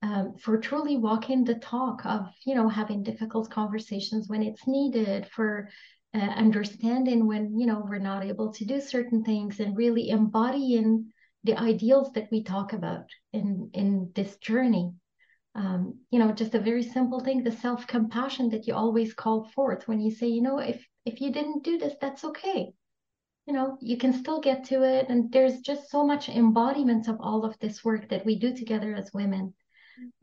um, 0.02 0.36
for 0.38 0.58
truly 0.58 0.96
walking 0.96 1.44
the 1.44 1.56
talk 1.56 2.06
of, 2.06 2.28
you 2.46 2.54
know, 2.54 2.68
having 2.68 3.02
difficult 3.02 3.50
conversations 3.50 4.28
when 4.28 4.42
it's 4.42 4.66
needed, 4.66 5.26
for 5.28 5.68
uh, 6.14 6.18
understanding 6.18 7.26
when, 7.26 7.58
you 7.58 7.66
know, 7.66 7.84
we're 7.86 7.98
not 7.98 8.24
able 8.24 8.52
to 8.54 8.64
do 8.64 8.80
certain 8.80 9.22
things 9.22 9.60
and 9.60 9.76
really 9.76 10.08
embodying 10.08 11.12
the 11.46 11.58
ideals 11.58 12.12
that 12.12 12.28
we 12.30 12.42
talk 12.42 12.72
about 12.72 13.06
in 13.32 13.70
in 13.72 14.10
this 14.14 14.36
journey. 14.38 14.92
Um, 15.54 16.00
you 16.10 16.18
know 16.18 16.32
just 16.32 16.54
a 16.54 16.66
very 16.70 16.82
simple 16.82 17.20
thing 17.20 17.42
the 17.42 17.50
self-compassion 17.50 18.50
that 18.50 18.66
you 18.66 18.74
always 18.74 19.14
call 19.14 19.44
forth 19.54 19.88
when 19.88 20.00
you 20.00 20.10
say 20.10 20.26
you 20.26 20.42
know 20.42 20.58
if 20.58 20.86
if 21.06 21.22
you 21.22 21.32
didn't 21.32 21.64
do 21.64 21.78
this 21.78 21.94
that's 22.00 22.24
okay. 22.24 22.72
You 23.46 23.54
know 23.54 23.78
you 23.80 23.96
can 23.96 24.12
still 24.12 24.40
get 24.40 24.64
to 24.64 24.82
it 24.82 25.06
and 25.08 25.32
there's 25.32 25.60
just 25.60 25.90
so 25.90 26.04
much 26.04 26.28
embodiment 26.28 27.08
of 27.08 27.16
all 27.20 27.44
of 27.44 27.58
this 27.58 27.84
work 27.84 28.08
that 28.10 28.26
we 28.26 28.38
do 28.38 28.54
together 28.54 28.94
as 28.94 29.14
women. 29.14 29.54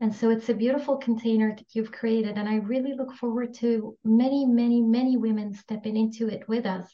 And 0.00 0.14
so 0.14 0.30
it's 0.30 0.48
a 0.50 0.54
beautiful 0.54 0.98
container 0.98 1.52
that 1.56 1.74
you've 1.74 1.90
created 1.90 2.38
and 2.38 2.48
i 2.48 2.56
really 2.56 2.94
look 2.94 3.12
forward 3.14 3.54
to 3.54 3.96
many 4.04 4.46
many 4.46 4.80
many 4.82 5.16
women 5.16 5.52
stepping 5.52 5.96
into 5.96 6.28
it 6.28 6.48
with 6.48 6.66
us. 6.66 6.88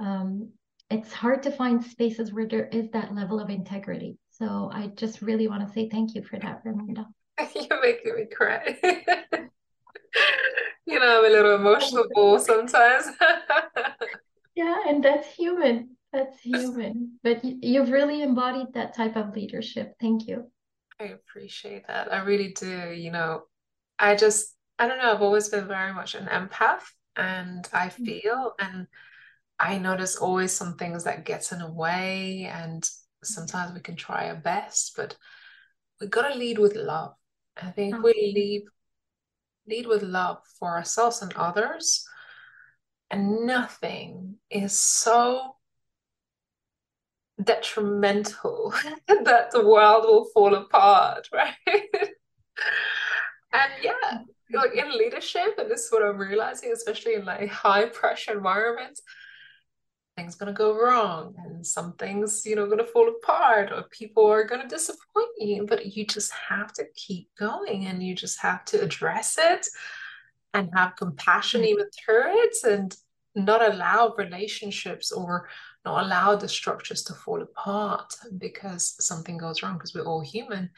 Um, 0.00 0.52
it's 0.90 1.12
hard 1.12 1.42
to 1.42 1.50
find 1.50 1.84
spaces 1.84 2.32
where 2.32 2.46
there 2.46 2.66
is 2.66 2.90
that 2.90 3.14
level 3.14 3.40
of 3.40 3.50
integrity. 3.50 4.18
So 4.30 4.70
I 4.72 4.88
just 4.96 5.20
really 5.20 5.48
want 5.48 5.66
to 5.66 5.72
say 5.72 5.88
thank 5.88 6.14
you 6.14 6.22
for 6.22 6.38
that, 6.38 6.64
Ramonda. 6.64 7.06
You're 7.54 7.80
making 7.82 8.14
me 8.14 8.24
cry. 8.26 8.78
you 10.86 10.98
know, 10.98 11.18
I'm 11.18 11.24
a 11.24 11.28
little 11.28 11.54
emotional 11.56 12.38
sometimes. 12.38 13.06
yeah, 14.54 14.82
and 14.88 15.04
that's 15.04 15.34
human. 15.34 15.96
That's 16.12 16.40
human. 16.40 17.18
But 17.22 17.44
you've 17.44 17.90
really 17.90 18.22
embodied 18.22 18.72
that 18.74 18.94
type 18.94 19.16
of 19.16 19.34
leadership. 19.34 19.94
Thank 20.00 20.26
you. 20.26 20.50
I 20.98 21.04
appreciate 21.04 21.86
that. 21.86 22.12
I 22.12 22.22
really 22.22 22.54
do. 22.58 22.90
You 22.92 23.10
know, 23.10 23.42
I 23.98 24.16
just, 24.16 24.54
I 24.78 24.88
don't 24.88 24.98
know, 24.98 25.12
I've 25.12 25.22
always 25.22 25.48
been 25.48 25.68
very 25.68 25.92
much 25.92 26.14
an 26.14 26.26
empath 26.26 26.82
and 27.16 27.68
I 27.72 27.88
mm. 27.88 27.92
feel 27.92 28.54
and 28.58 28.86
I 29.60 29.78
know 29.78 29.96
there's 29.96 30.16
always 30.16 30.52
some 30.52 30.76
things 30.76 31.04
that 31.04 31.24
gets 31.24 31.52
in 31.52 31.58
the 31.58 31.70
way 31.70 32.50
and 32.52 32.88
sometimes 33.22 33.72
we 33.74 33.80
can 33.80 33.96
try 33.96 34.28
our 34.28 34.36
best, 34.36 34.94
but 34.96 35.16
we've 36.00 36.10
got 36.10 36.28
to 36.28 36.38
lead 36.38 36.58
with 36.58 36.76
love. 36.76 37.14
I 37.60 37.70
think 37.70 37.96
if 37.96 38.02
we 38.02 38.12
mm-hmm. 38.12 38.34
lead 38.34 38.64
lead 39.66 39.86
with 39.86 40.02
love 40.02 40.38
for 40.58 40.76
ourselves 40.76 41.20
and 41.20 41.32
others, 41.34 42.06
and 43.10 43.46
nothing 43.46 44.36
is 44.50 44.78
so 44.78 45.56
detrimental 47.42 48.72
that 49.08 49.50
the 49.50 49.66
world 49.66 50.04
will 50.04 50.26
fall 50.32 50.54
apart, 50.54 51.28
right? 51.34 51.54
and 53.52 53.72
yeah, 53.82 53.92
mm-hmm. 54.12 54.56
like 54.56 54.74
in 54.74 54.90
leadership, 54.96 55.58
and 55.58 55.70
this 55.70 55.84
is 55.84 55.92
what 55.92 56.02
I'm 56.02 56.18
realizing, 56.18 56.72
especially 56.72 57.14
in 57.14 57.24
like 57.24 57.48
high 57.48 57.86
pressure 57.86 58.32
environments, 58.32 59.02
things 60.18 60.34
going 60.34 60.52
to 60.52 60.64
go 60.64 60.76
wrong 60.76 61.32
and 61.44 61.64
some 61.64 61.92
things 61.92 62.44
you 62.44 62.56
know 62.56 62.66
going 62.66 62.78
to 62.78 62.92
fall 62.92 63.08
apart 63.08 63.70
or 63.70 63.84
people 63.90 64.26
are 64.26 64.42
going 64.44 64.60
to 64.60 64.66
disappoint 64.66 65.28
you 65.38 65.64
but 65.64 65.94
you 65.94 66.04
just 66.04 66.32
have 66.32 66.72
to 66.72 66.84
keep 66.96 67.28
going 67.38 67.86
and 67.86 68.02
you 68.02 68.16
just 68.16 68.40
have 68.40 68.64
to 68.64 68.80
address 68.82 69.38
it 69.38 69.64
and 70.54 70.68
have 70.74 70.96
compassion 70.96 71.60
mm-hmm. 71.60 71.70
even 71.70 71.86
through 71.96 72.32
it 72.42 72.56
and 72.64 72.96
not 73.36 73.62
allow 73.62 74.12
relationships 74.18 75.12
or 75.12 75.48
not 75.84 76.04
allow 76.04 76.34
the 76.34 76.48
structures 76.48 77.04
to 77.04 77.14
fall 77.14 77.40
apart 77.40 78.12
because 78.38 78.96
something 78.98 79.38
goes 79.38 79.62
wrong 79.62 79.74
because 79.74 79.94
we're 79.94 80.04
all 80.04 80.20
human 80.20 80.68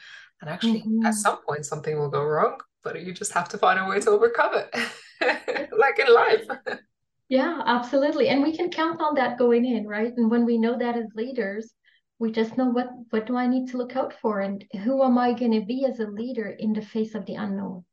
and 0.41 0.49
actually 0.51 0.81
mm-hmm. 0.81 1.03
at 1.03 1.15
some 1.15 1.43
point 1.43 1.65
something 1.65 1.97
will 1.97 2.09
go 2.09 2.23
wrong 2.23 2.59
but 2.83 3.01
you 3.03 3.11
just 3.11 3.33
have 3.33 3.49
to 3.49 3.57
find 3.57 3.79
a 3.79 3.89
way 3.89 3.99
to 3.99 4.11
overcome 4.11 4.51
it 4.53 4.69
like 5.75 5.97
in 5.97 6.13
life 6.13 6.45
yeah, 7.31 7.61
absolutely. 7.65 8.27
And 8.27 8.43
we 8.43 8.53
can 8.53 8.69
count 8.69 9.01
on 9.01 9.15
that 9.15 9.37
going 9.37 9.63
in, 9.63 9.87
right? 9.87 10.11
And 10.17 10.29
when 10.29 10.43
we 10.43 10.57
know 10.57 10.77
that 10.77 10.97
as 10.97 11.05
leaders, 11.15 11.73
we 12.19 12.29
just 12.29 12.57
know 12.57 12.65
what 12.65 12.89
what 13.09 13.25
do 13.25 13.37
I 13.37 13.47
need 13.47 13.69
to 13.69 13.77
look 13.77 13.95
out 13.95 14.13
for 14.21 14.41
and 14.41 14.65
who 14.83 15.01
am 15.01 15.17
I 15.17 15.31
going 15.31 15.53
to 15.53 15.65
be 15.65 15.85
as 15.85 16.01
a 16.01 16.07
leader 16.07 16.49
in 16.49 16.73
the 16.73 16.81
face 16.81 17.15
of 17.15 17.25
the 17.25 17.35
unknown? 17.35 17.85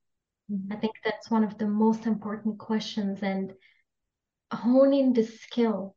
Mm-hmm. 0.50 0.72
I 0.72 0.76
think 0.76 0.94
that's 1.04 1.30
one 1.30 1.44
of 1.44 1.56
the 1.56 1.68
most 1.68 2.04
important 2.04 2.58
questions 2.58 3.22
and 3.22 3.52
honing 4.52 5.12
the 5.12 5.22
skill 5.22 5.94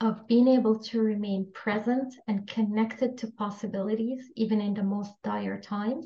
of 0.00 0.26
being 0.26 0.46
able 0.46 0.78
to 0.80 1.00
remain 1.00 1.50
present 1.54 2.12
and 2.28 2.46
connected 2.46 3.16
to 3.16 3.32
possibilities 3.32 4.30
even 4.36 4.60
in 4.60 4.74
the 4.74 4.82
most 4.82 5.14
dire 5.22 5.58
times 5.58 6.04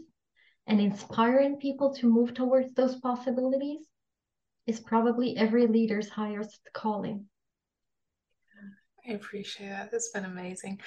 and 0.69 0.81
inspiring 0.81 1.57
people 1.57 1.93
to 1.95 2.07
move 2.07 2.35
towards 2.35 2.73
those 2.75 3.01
possibilities 3.01 3.81
is 4.69 4.79
probably 4.79 5.37
every 5.37 5.67
leader's 5.67 6.11
highest 6.11 6.61
calling. 6.75 7.25
I 9.09 9.13
appreciate 9.13 9.71
that. 9.71 9.89
It's 9.95 10.11
been 10.11 10.27
amazing. 10.27 10.81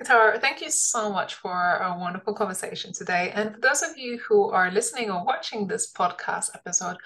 Kawtar, 0.00 0.40
thank 0.40 0.62
you 0.62 0.70
so 0.70 1.12
much 1.12 1.34
for 1.34 1.76
a 1.76 1.94
wonderful 1.98 2.32
conversation 2.32 2.94
today. 2.94 3.32
And 3.34 3.54
for 3.54 3.60
those 3.60 3.82
of 3.82 3.98
you 3.98 4.18
who 4.26 4.48
are 4.48 4.70
listening 4.70 5.10
or 5.10 5.22
watching 5.22 5.66
this 5.66 5.92
podcast 5.92 6.54
episode, 6.54 6.96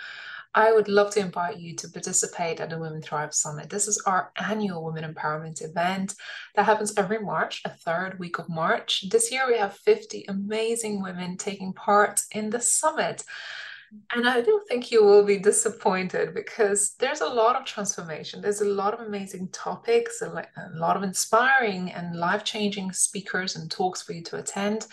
I 0.54 0.72
would 0.72 0.86
love 0.86 1.12
to 1.14 1.20
invite 1.20 1.58
you 1.58 1.74
to 1.74 1.88
participate 1.88 2.60
at 2.60 2.70
the 2.70 2.78
Women 2.78 3.02
Thrive 3.02 3.34
Summit. 3.34 3.68
This 3.68 3.88
is 3.88 4.00
our 4.06 4.30
annual 4.36 4.84
women 4.84 5.12
empowerment 5.12 5.62
event 5.62 6.14
that 6.54 6.66
happens 6.66 6.94
every 6.96 7.18
March, 7.18 7.62
a 7.64 7.70
third 7.70 8.20
week 8.20 8.38
of 8.38 8.48
March. 8.48 9.08
This 9.10 9.32
year 9.32 9.48
we 9.48 9.58
have 9.58 9.76
50 9.78 10.26
amazing 10.28 11.02
women 11.02 11.36
taking 11.36 11.72
part 11.72 12.20
in 12.30 12.50
the 12.50 12.60
summit. 12.60 13.24
And 14.12 14.28
I 14.28 14.40
don't 14.40 14.66
think 14.68 14.92
you 14.92 15.04
will 15.04 15.24
be 15.24 15.38
disappointed 15.38 16.32
because 16.32 16.94
there's 16.98 17.22
a 17.22 17.26
lot 17.26 17.56
of 17.56 17.64
transformation. 17.64 18.40
There's 18.40 18.60
a 18.60 18.64
lot 18.64 18.94
of 18.94 19.00
amazing 19.00 19.48
topics, 19.48 20.22
a 20.22 20.44
lot 20.74 20.96
of 20.96 21.02
inspiring 21.02 21.90
and 21.90 22.16
life 22.16 22.44
changing 22.44 22.92
speakers 22.92 23.56
and 23.56 23.70
talks 23.70 24.02
for 24.02 24.12
you 24.12 24.22
to 24.24 24.36
attend. 24.36 24.86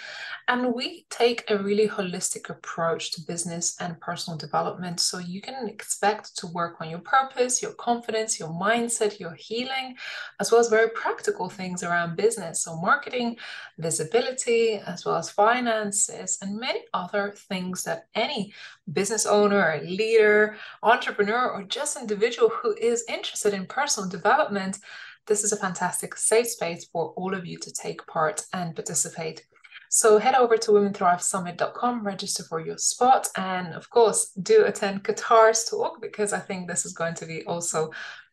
And 0.48 0.74
we 0.74 1.06
take 1.10 1.44
a 1.50 1.58
really 1.58 1.88
holistic 1.88 2.50
approach 2.50 3.12
to 3.12 3.22
business 3.22 3.76
and 3.80 4.00
personal 4.00 4.38
development. 4.38 5.00
So 5.00 5.20
you 5.20 5.42
can 5.42 5.68
expect 5.68 6.36
to 6.38 6.48
work 6.48 6.78
on 6.80 6.90
your 6.90 7.00
purpose, 7.00 7.62
your 7.62 7.74
confidence, 7.74 8.40
your 8.40 8.50
mindset, 8.50 9.20
your 9.20 9.34
healing, 9.34 9.96
as 10.40 10.52
well 10.52 10.62
as 10.62 10.70
very 10.70 10.90
practical 10.92 11.50
things 11.50 11.84
around 11.84 12.16
business. 12.16 12.64
So 12.64 12.76
marketing, 12.78 13.38
visibility, 13.78 14.76
as 14.76 15.06
well 15.06 15.18
as 15.18 15.30
finances, 15.30 16.40
and 16.42 16.58
many 16.58 16.82
other 16.94 17.34
things 17.36 17.84
that 17.84 18.08
any 18.16 18.54
business 18.92 19.26
owner, 19.26 19.82
leader, 19.84 20.56
entrepreneur, 20.84 21.50
or 21.52 21.64
just 21.64 22.00
individual 22.00 22.50
who 22.50 22.76
is 22.76 23.04
interested 23.10 23.54
in 23.54 23.66
personal 23.66 24.10
development, 24.10 24.80
this 25.26 25.44
is 25.44 25.52
a 25.52 25.58
fantastic 25.58 26.16
safe 26.16 26.48
space 26.48 26.86
for 26.86 27.14
all 27.18 27.34
of 27.34 27.46
you 27.46 27.58
to 27.60 27.72
take 27.72 28.06
part 28.08 28.46
and 28.54 28.76
participate. 28.76 29.46
So 29.90 30.18
head 30.18 30.36
over 30.36 30.58
to 30.58 30.72
womenthrivesummit.com, 30.72 32.06
register 32.06 32.44
for 32.44 32.60
your 32.60 32.78
spot, 32.78 33.28
and 33.38 33.74
of 33.74 33.90
course, 33.90 34.32
do 34.42 34.66
attend 34.66 35.04
Kawtar's 35.04 35.64
talk 35.66 36.02
because 36.02 36.34
I 36.34 36.40
think 36.40 36.68
this 36.68 36.86
is 36.86 36.94
going 36.94 37.16
to 37.16 37.26
be 37.26 37.44
also 37.46 37.92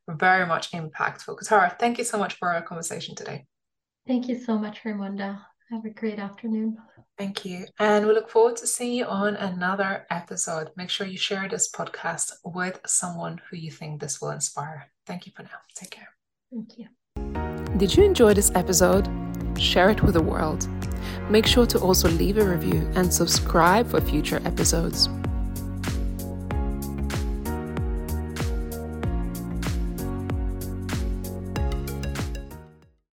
very 0.08 0.46
much 0.46 0.72
impactful. 0.72 1.38
Kawtar, 1.38 1.78
thank 1.78 1.98
you 1.98 2.04
so 2.04 2.18
much 2.18 2.34
for 2.34 2.52
our 2.52 2.62
conversation 2.62 3.14
today. 3.14 3.46
Thank 4.06 4.28
you 4.28 4.38
so 4.38 4.58
much, 4.58 4.82
Raimonda. 4.82 5.40
Have 5.70 5.84
a 5.84 5.90
great 5.90 6.18
afternoon. 6.18 6.76
Thank 7.16 7.44
you. 7.44 7.64
And 7.78 8.06
we 8.06 8.12
look 8.12 8.28
forward 8.28 8.56
to 8.56 8.66
seeing 8.66 8.92
you 8.92 9.06
on 9.06 9.36
another 9.36 10.06
episode. 10.10 10.70
Make 10.76 10.90
sure 10.90 11.06
you 11.06 11.16
share 11.16 11.48
this 11.48 11.70
podcast 11.70 12.32
with 12.44 12.80
someone 12.86 13.40
who 13.48 13.56
you 13.56 13.70
think 13.70 14.00
this 14.00 14.20
will 14.20 14.30
inspire. 14.30 14.90
Thank 15.06 15.26
you 15.26 15.32
for 15.34 15.42
now. 15.42 15.60
Take 15.74 15.90
care. 15.90 16.08
Thank 16.52 16.78
you. 16.78 16.88
Did 17.78 17.96
you 17.96 18.04
enjoy 18.04 18.34
this 18.34 18.52
episode? 18.54 19.08
Share 19.58 19.90
it 19.90 20.02
with 20.02 20.14
the 20.14 20.22
world. 20.22 20.68
Make 21.30 21.46
sure 21.46 21.66
to 21.66 21.78
also 21.78 22.08
leave 22.10 22.38
a 22.38 22.44
review 22.44 22.90
and 22.94 23.12
subscribe 23.12 23.88
for 23.90 24.00
future 24.00 24.40
episodes. 24.44 25.08